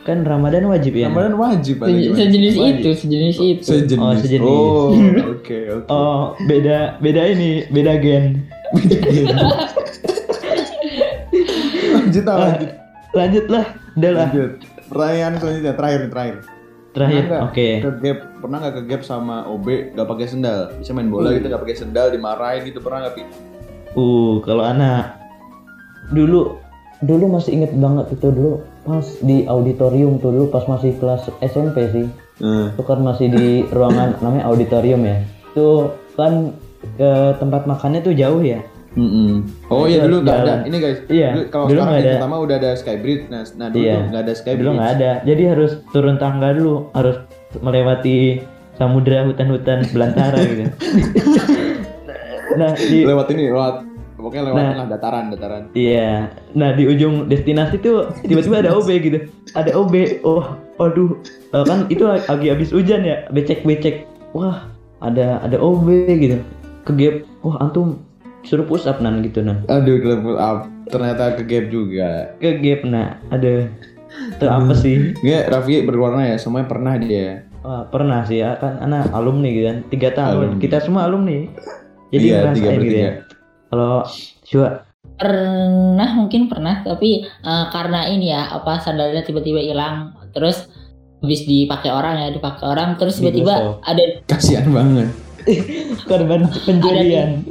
Kan 0.00 0.22
Ramadan 0.22 0.64
wajib 0.66 0.92
ya. 0.94 1.08
Ramadan 1.08 1.34
wajib. 1.34 1.80
ada 1.80 1.90
Se-? 1.90 2.12
Sejenis 2.14 2.54
Wajib. 2.54 2.76
itu, 2.78 2.90
sejenis 2.94 3.36
itu. 3.38 3.64
Sejenis. 3.64 3.98
Oh, 3.98 4.12
sejenis. 4.14 4.44
Oh, 4.46 4.88
oke 5.34 5.58
oke. 5.74 5.88
Oh, 5.88 6.20
beda 6.44 7.00
beda 7.00 7.22
ini, 7.26 7.64
beda 7.68 7.96
gen. 7.98 8.44
Lanjut 12.10 12.24
ah, 12.26 12.38
lanjut. 12.42 12.70
Lanjut 13.10 13.46
lah, 13.50 13.64
udah 13.94 14.10
lah. 14.10 14.28
Lanjut. 14.30 14.50
Pertanyaan 14.90 15.32
selanjutnya 15.38 15.74
terakhir 15.78 15.98
nih, 16.02 16.10
terakhir. 16.10 16.36
Terakhir, 16.90 17.22
oke. 17.46 17.68
nggak 17.78 17.86
Ke 17.86 17.90
gap, 18.02 18.18
pernah 18.42 18.56
nggak 18.58 18.74
ke 18.74 18.82
gap 18.90 19.02
sama 19.06 19.36
OB 19.46 19.66
gak 19.94 20.08
pakai 20.10 20.26
sendal? 20.26 20.74
Bisa 20.74 20.90
main 20.90 21.06
bola 21.06 21.30
gitu 21.30 21.46
gak 21.46 21.62
pakai 21.62 21.78
sendal, 21.78 22.06
dimarahin 22.10 22.66
gitu 22.66 22.82
pernah 22.82 23.06
nggak 23.06 23.14
Pi? 23.14 23.22
Uh, 23.94 24.42
kalau 24.42 24.66
anak 24.66 25.18
dulu 26.10 26.58
dulu 27.00 27.24
masih 27.32 27.62
inget 27.62 27.72
banget 27.78 28.12
itu 28.12 28.28
dulu 28.30 28.60
pas 28.82 29.06
di 29.22 29.46
auditorium 29.46 30.18
tuh 30.18 30.34
dulu 30.34 30.46
pas 30.50 30.66
masih 30.66 30.98
kelas 30.98 31.30
SMP 31.42 31.86
sih. 31.94 32.06
Hmm. 32.42 32.74
Itu 32.74 32.82
kan 32.82 32.98
masih 33.06 33.30
di 33.30 33.62
ruangan 33.70 34.18
namanya 34.18 34.50
auditorium 34.50 35.06
ya. 35.06 35.22
Itu 35.54 35.94
kan 36.18 36.54
ke 36.98 37.38
tempat 37.38 37.70
makannya 37.70 38.00
tuh 38.02 38.14
jauh 38.18 38.42
ya. 38.42 38.58
Mm-mm. 38.90 39.46
Oh 39.66 39.86
iya 39.86 40.02
dulu 40.02 40.22
nggak 40.22 40.38
ada. 40.40 40.54
Ini 40.62 40.76
guys. 40.76 40.98
Iya, 41.06 41.28
dulu- 41.32 41.48
Kalau 41.48 41.66
dulu 41.66 41.78
sekarang 41.80 41.94
ada. 41.96 42.12
pertama 42.12 42.36
udah 42.38 42.56
ada 42.58 42.70
skybridge. 42.74 43.24
Nah, 43.28 43.42
nah 43.54 43.68
dulu 43.68 43.84
Iya. 43.84 43.96
nggak 44.04 44.22
ada 44.22 44.32
skybridge. 44.32 44.60
Dulu 44.60 44.70
nggak 44.74 44.90
ada. 44.92 45.10
Jadi 45.22 45.42
harus 45.44 45.72
turun 45.88 46.16
tangga 46.16 46.48
dulu, 46.50 46.74
harus 46.92 47.16
melewati 47.56 48.42
samudra 48.74 49.22
hutan-hutan 49.24 49.86
belantara 49.88 50.38
gitu. 50.50 50.64
nah, 52.56 52.72
di 52.74 52.98
Lewat 53.04 53.26
ini, 53.30 53.46
lewat 53.48 53.74
pokoknya 54.16 54.42
lewat 54.44 54.58
Nah. 54.58 54.86
dataran, 54.86 55.24
dataran. 55.30 55.62
Iya. 55.72 56.28
Nah 56.52 56.74
di 56.74 56.84
ujung 56.84 57.24
destinasi 57.24 57.78
tuh 57.78 58.10
tiba-tiba 58.20 58.60
ada 58.60 58.74
OB 58.74 58.88
gitu. 58.98 59.18
Ada 59.54 59.70
OB. 59.72 59.94
Oh, 60.22 60.44
aduh. 60.78 61.14
Eh, 61.48 61.64
kan 61.64 61.86
itu 61.86 62.04
lagi 62.04 62.46
habis 62.48 62.68
hujan 62.68 63.00
ya. 63.00 63.24
Becek-becek. 63.30 64.04
Wah, 64.32 64.66
ada 64.98 65.40
ada 65.40 65.56
OB 65.56 65.86
gitu. 66.10 66.36
Kegep. 66.82 67.22
Wah, 67.40 67.56
antum 67.60 68.02
suruh 68.42 68.64
push 68.64 68.88
up 68.88 68.98
nan 68.98 69.20
gitu 69.20 69.40
nan. 69.40 69.64
Aduh, 69.68 70.00
level 70.00 70.36
up. 70.36 70.66
Ternyata 70.90 71.38
ke 71.38 71.46
gap 71.46 71.70
juga. 71.70 72.34
Kegep 72.42 72.82
nah. 72.84 73.20
Ada. 73.30 73.70
Itu 74.10 74.44
apa 74.50 74.72
sih? 74.74 75.14
Nggak, 75.22 75.44
Raffi 75.54 75.86
berwarna 75.86 76.26
ya. 76.26 76.36
Semuanya 76.36 76.66
pernah 76.66 76.98
dia. 76.98 77.46
Wah, 77.60 77.84
pernah 77.86 78.24
sih 78.24 78.40
ya 78.40 78.56
kan 78.56 78.80
anak 78.80 79.12
alumni 79.12 79.48
gitu 79.52 79.66
kan. 79.70 79.78
Tiga 79.92 80.08
tahun. 80.16 80.56
Alumni. 80.56 80.60
Kita 80.60 80.76
semua 80.82 81.06
alumni. 81.06 81.46
Jadi 82.10 82.24
Iya, 82.26 82.36
ngerasain 82.42 82.56
tiga 82.58 82.70
gitu 82.70 82.78
bertiga. 82.80 82.98
ya. 82.98 83.12
Kalau 83.70 83.94
Shua, 84.42 84.70
Pernah 85.20 86.16
mungkin 86.16 86.48
pernah 86.48 86.80
tapi 86.80 87.22
eh, 87.22 87.64
karena 87.70 88.08
ini 88.08 88.32
ya 88.32 88.48
apa 88.50 88.80
sandalnya 88.80 89.20
tiba-tiba 89.20 89.60
hilang 89.60 90.16
terus 90.32 90.64
habis 91.20 91.44
dipakai 91.44 91.92
orang 91.92 92.16
ya 92.24 92.28
dipakai 92.32 92.64
orang 92.64 92.96
terus 92.96 93.20
tiba-tiba 93.20 93.76
ada 93.84 94.00
Kasihan 94.24 94.72
banget. 94.72 95.12
korban 96.08 96.40
pencurian. 96.64 97.30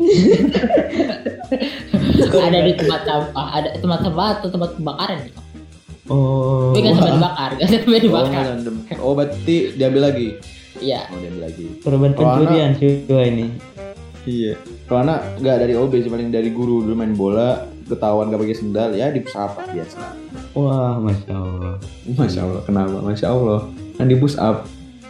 ada 2.39 2.59
di 2.61 2.73
tempat 2.77 3.01
sampah 3.05 3.47
ada 3.57 3.69
tempat 3.77 3.99
sampah 4.05 4.27
atau 4.39 4.47
tempat 4.49 4.69
pembakaran 4.77 5.17
gitu. 5.25 5.41
Oh. 6.09 6.73
Tapi 6.73 6.89
kan 6.89 6.93
sampai 6.97 7.13
dibakar, 7.13 7.49
kan 7.53 7.67
sampai 7.69 7.93
Oh, 7.93 8.01
dibakar. 8.01 8.43
random. 8.49 8.75
Oh, 8.97 9.13
berarti 9.13 9.55
diambil 9.77 10.01
lagi. 10.09 10.29
Iya. 10.81 11.05
Oh, 11.13 11.17
diambil 11.21 11.41
lagi. 11.45 11.65
korban 11.85 12.11
pencurian 12.17 12.71
Shua 12.77 13.21
ini. 13.29 13.47
Iya. 14.25 14.53
Kalau 14.89 15.05
anak 15.05 15.37
nggak 15.37 15.57
dari 15.61 15.73
OB 15.77 15.93
sih 16.01 16.09
paling 16.09 16.33
dari 16.33 16.49
guru 16.49 16.81
dulu 16.81 16.97
main 16.97 17.13
bola 17.13 17.69
ketahuan 17.89 18.29
gak 18.29 18.41
pakai 18.41 18.57
sendal 18.57 18.89
ya 18.93 19.09
di 19.09 19.21
apa 19.33 19.61
biasa. 19.69 19.97
Wah, 20.53 20.97
masya 21.01 21.33
Allah. 21.33 21.73
Masya 22.05 22.39
Allah 22.45 22.61
kenapa? 22.65 22.97
Masya 23.01 23.27
Allah 23.29 23.59
kan 23.97 24.05
di 24.09 24.17
push 24.17 24.37
up 24.37 24.65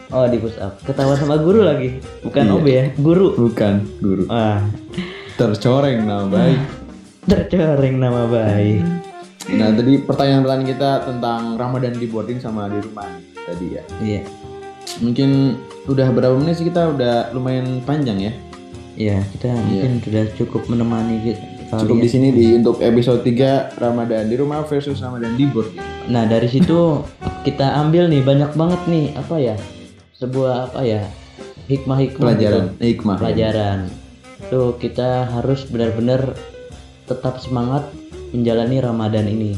Oh 0.09 0.25
di 0.25 0.37
push 0.37 0.57
up. 0.57 0.81
Ketahuan 0.81 1.15
sama 1.15 1.37
guru 1.37 1.61
lagi. 1.61 2.01
Bukan 2.19 2.43
Iya. 2.43 2.53
OB 2.55 2.65
ya, 2.67 2.85
guru. 2.97 3.27
bukan 3.37 3.73
guru 3.99 4.23
Wah, 4.25 4.65
tercoreng 5.35 6.01
nama 6.01 6.25
baik. 6.25 6.59
tercoreng 7.23 7.95
nama 7.95 8.25
baik. 8.25 8.81
Nah 9.49 9.69
tadi 9.69 10.01
pertanyaan-pertanyaan 10.01 10.65
kita 10.67 10.91
tentang 11.05 11.41
Ramadan 11.55 11.93
di 11.93 12.05
boarding 12.05 12.37
sama 12.37 12.65
di 12.67 12.81
rumah 12.81 13.05
tadi 13.35 13.65
ya. 13.69 13.83
Iya. 13.99 14.21
Mungkin 14.99 15.29
udah 15.85 16.09
berapa 16.09 16.33
menit 16.35 16.57
sih 16.57 16.65
kita 16.65 16.89
udah 16.89 17.29
lumayan 17.31 17.81
panjang 17.83 18.17
ya. 18.19 18.33
Iya, 18.93 19.21
kita 19.31 19.47
mungkin 19.47 20.01
sudah 20.03 20.23
cukup 20.35 20.65
menemani 20.67 21.15
gitu. 21.23 21.39
Cukup 21.69 22.01
di 22.01 22.09
sini 22.09 22.33
di 22.33 22.57
untuk 22.57 22.81
episode 22.81 23.21
3 23.21 23.77
Ramadan 23.77 24.25
di 24.25 24.35
rumah 24.35 24.65
versus 24.65 24.97
Ramadan 24.97 25.37
di 25.37 25.45
boarding. 25.45 25.79
Nah, 26.09 26.25
dari 26.25 26.49
situ 26.49 27.05
kita 27.41 27.77
ambil 27.79 28.09
nih 28.09 28.19
banyak 28.19 28.51
banget 28.53 28.81
nih 28.85 29.13
apa 29.13 29.35
ya? 29.37 29.55
Sebuah 30.19 30.67
apa 30.67 30.83
ya? 30.83 31.07
Hikmah-hikmah 31.71 32.35
Pelajaran, 32.35 32.65
gitu. 32.75 32.83
hikmah. 32.83 33.17
Pelajaran. 33.23 33.79
Tuh 34.51 34.75
kita 34.75 35.31
harus 35.31 35.63
benar-benar 35.63 36.35
tetap 37.07 37.39
semangat 37.39 37.87
menjalani 38.35 38.83
Ramadan 38.83 39.31
ini. 39.31 39.55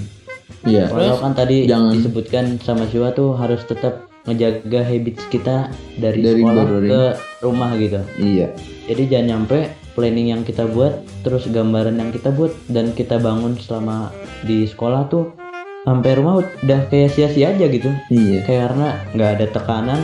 Iya. 0.62 0.94
Walau 0.94 1.18
kan 1.18 1.34
tadi 1.34 1.66
jangan- 1.66 1.98
disebutkan 1.98 2.62
sama 2.62 2.86
Siwa 2.86 3.10
tuh 3.10 3.34
harus 3.34 3.66
tetap 3.66 4.06
ngejaga 4.30 4.86
habits 4.86 5.26
kita 5.34 5.74
dari, 5.98 6.22
Dari 6.22 6.46
sekolah 6.46 6.64
boarding. 6.70 6.92
ke 6.94 7.04
rumah 7.42 7.72
gitu. 7.82 8.00
Iya. 8.22 8.54
Jadi 8.86 9.04
jangan 9.10 9.26
nyampe 9.34 9.60
planning 9.98 10.30
yang 10.30 10.46
kita 10.46 10.70
buat, 10.70 10.94
terus 11.26 11.50
gambaran 11.50 11.98
yang 11.98 12.14
kita 12.14 12.30
buat 12.30 12.54
dan 12.70 12.94
kita 12.94 13.18
bangun 13.18 13.58
selama 13.58 14.14
di 14.46 14.70
sekolah 14.70 15.10
tuh 15.10 15.34
sampai 15.82 16.12
rumah 16.14 16.46
udah 16.62 16.82
kayak 16.86 17.18
sia-sia 17.18 17.50
aja 17.50 17.66
gitu. 17.66 17.90
Iya. 18.14 18.46
Kayak 18.46 18.62
karena 18.70 18.88
nggak 19.18 19.30
ada 19.42 19.46
tekanan, 19.50 20.00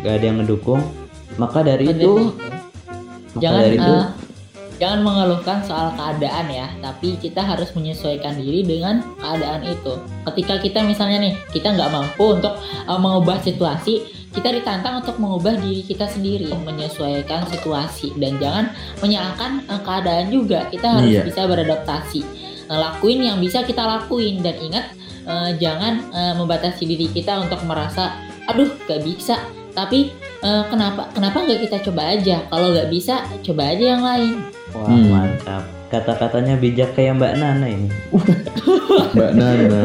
nggak 0.00 0.14
ada 0.20 0.24
yang 0.24 0.38
ngedukung. 0.42 0.80
Maka 1.38 1.62
dari 1.62 1.92
itu, 1.92 2.34
maka 2.34 3.38
jangan 3.40 3.60
dari 3.62 3.76
itu, 3.78 3.94
eh, 3.94 4.04
jangan 4.80 5.00
mengeluhkan 5.04 5.60
soal 5.60 5.92
keadaan 5.92 6.48
ya 6.48 6.66
tapi 6.80 7.20
kita 7.20 7.44
harus 7.44 7.68
menyesuaikan 7.76 8.32
diri 8.40 8.64
dengan 8.64 9.04
keadaan 9.20 9.60
itu 9.68 10.00
ketika 10.32 10.56
kita 10.56 10.80
misalnya 10.80 11.20
nih 11.28 11.34
kita 11.52 11.76
nggak 11.76 11.92
mampu 11.92 12.40
untuk 12.40 12.56
eh, 12.88 12.96
mengubah 12.98 13.44
situasi 13.44 14.08
kita 14.32 14.48
ditantang 14.56 15.04
untuk 15.04 15.20
mengubah 15.20 15.60
diri 15.60 15.84
kita 15.84 16.08
sendiri 16.08 16.48
menyesuaikan 16.64 17.44
situasi 17.52 18.16
dan 18.16 18.40
jangan 18.40 18.72
menyalahkan 19.04 19.68
eh, 19.68 19.80
keadaan 19.84 20.26
juga 20.32 20.64
kita 20.72 20.88
harus 20.96 21.12
Iya. 21.12 21.22
bisa 21.28 21.44
beradaptasi 21.44 22.20
lakuin 22.72 23.20
yang 23.20 23.36
bisa 23.36 23.60
kita 23.66 23.84
lakuin 23.84 24.40
dan 24.40 24.56
ingat 24.64 24.96
eh, 25.28 25.50
jangan 25.60 26.08
eh, 26.08 26.34
membatasi 26.40 26.88
diri 26.88 27.12
kita 27.12 27.36
untuk 27.36 27.60
merasa 27.68 28.16
aduh 28.48 28.72
gak 28.88 29.04
bisa 29.04 29.36
tapi 29.70 30.10
eh, 30.40 30.64
kenapa 30.68 31.10
kenapa 31.10 31.42
nggak 31.42 31.60
kita 31.64 31.76
coba 31.86 32.12
aja 32.12 32.42
kalau 32.46 32.70
nggak 32.70 32.88
bisa 32.88 33.22
coba 33.40 33.70
aja 33.70 33.84
yang 33.96 34.02
lain 34.02 34.34
wah 34.70 34.86
Hmm. 34.86 35.10
mantap. 35.10 35.64
Kata-katanya 35.90 36.54
bijak 36.54 36.94
kayak 36.94 37.18
Mbak 37.18 37.34
Nana 37.34 37.66
ini. 37.66 37.90
Mbak 39.18 39.32
Nana. 39.34 39.80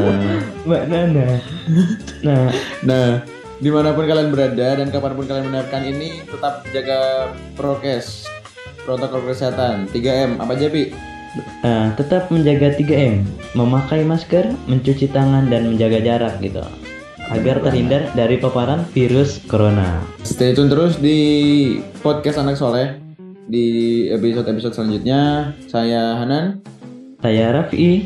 Mbak 0.62 0.84
Nana. 0.86 1.26
Nah, 2.22 2.54
Nah, 2.86 3.26
di 3.58 3.74
mana 3.74 3.90
pun 3.90 4.06
kalian 4.06 4.30
berada 4.30 4.78
dan 4.78 4.94
kapan 4.94 5.18
pun 5.18 5.26
kalian 5.26 5.50
mendengarkan 5.50 5.82
ini, 5.82 6.22
tetap 6.22 6.62
jaga 6.70 7.34
prokes, 7.58 8.30
protokol 8.86 9.26
kesehatan, 9.26 9.90
3M, 9.90 10.38
apa 10.38 10.54
aja 10.54 10.70
Pi? 10.70 10.94
Nah, 11.66 11.98
tetap 11.98 12.30
menjaga 12.30 12.78
3M, 12.78 13.26
memakai 13.58 14.06
masker, 14.06 14.46
mencuci 14.70 15.10
tangan 15.10 15.50
dan 15.50 15.74
menjaga 15.74 16.00
jarak 16.00 16.38
gitu. 16.38 16.62
Agar 17.34 17.58
terhindar 17.66 18.14
dari 18.14 18.38
paparan 18.38 18.86
virus 18.94 19.42
corona. 19.50 20.02
Stay 20.22 20.54
tune 20.54 20.70
terus 20.70 21.02
di 21.02 21.18
podcast 22.06 22.38
Anak 22.38 22.54
Soleh 22.54 23.02
di 23.50 23.66
episode-episode 24.14 24.78
selanjutnya. 24.78 25.54
Saya 25.66 26.22
Hanan, 26.22 26.62
Saya 27.22 27.50
Raffi. 27.50 28.06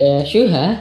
eh 0.00 0.26
Syuha 0.26 0.80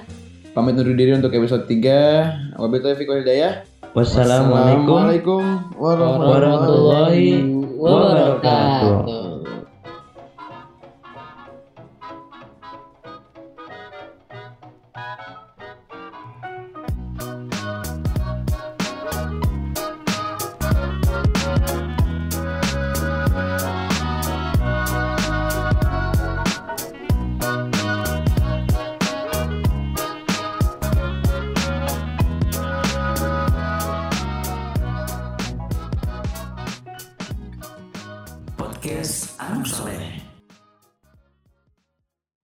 pamit 0.56 0.80
undur 0.80 0.96
diri 0.96 1.12
untuk 1.12 1.36
episode 1.36 1.68
3. 1.68 2.56
Wabillahi 2.56 2.96
taufiq 2.96 3.08
wal 3.10 3.22
hidayah. 3.22 3.68
Wassalamualaikum 3.94 5.44
warahmatullahi 5.78 7.46
wabarakatuh 7.78 9.33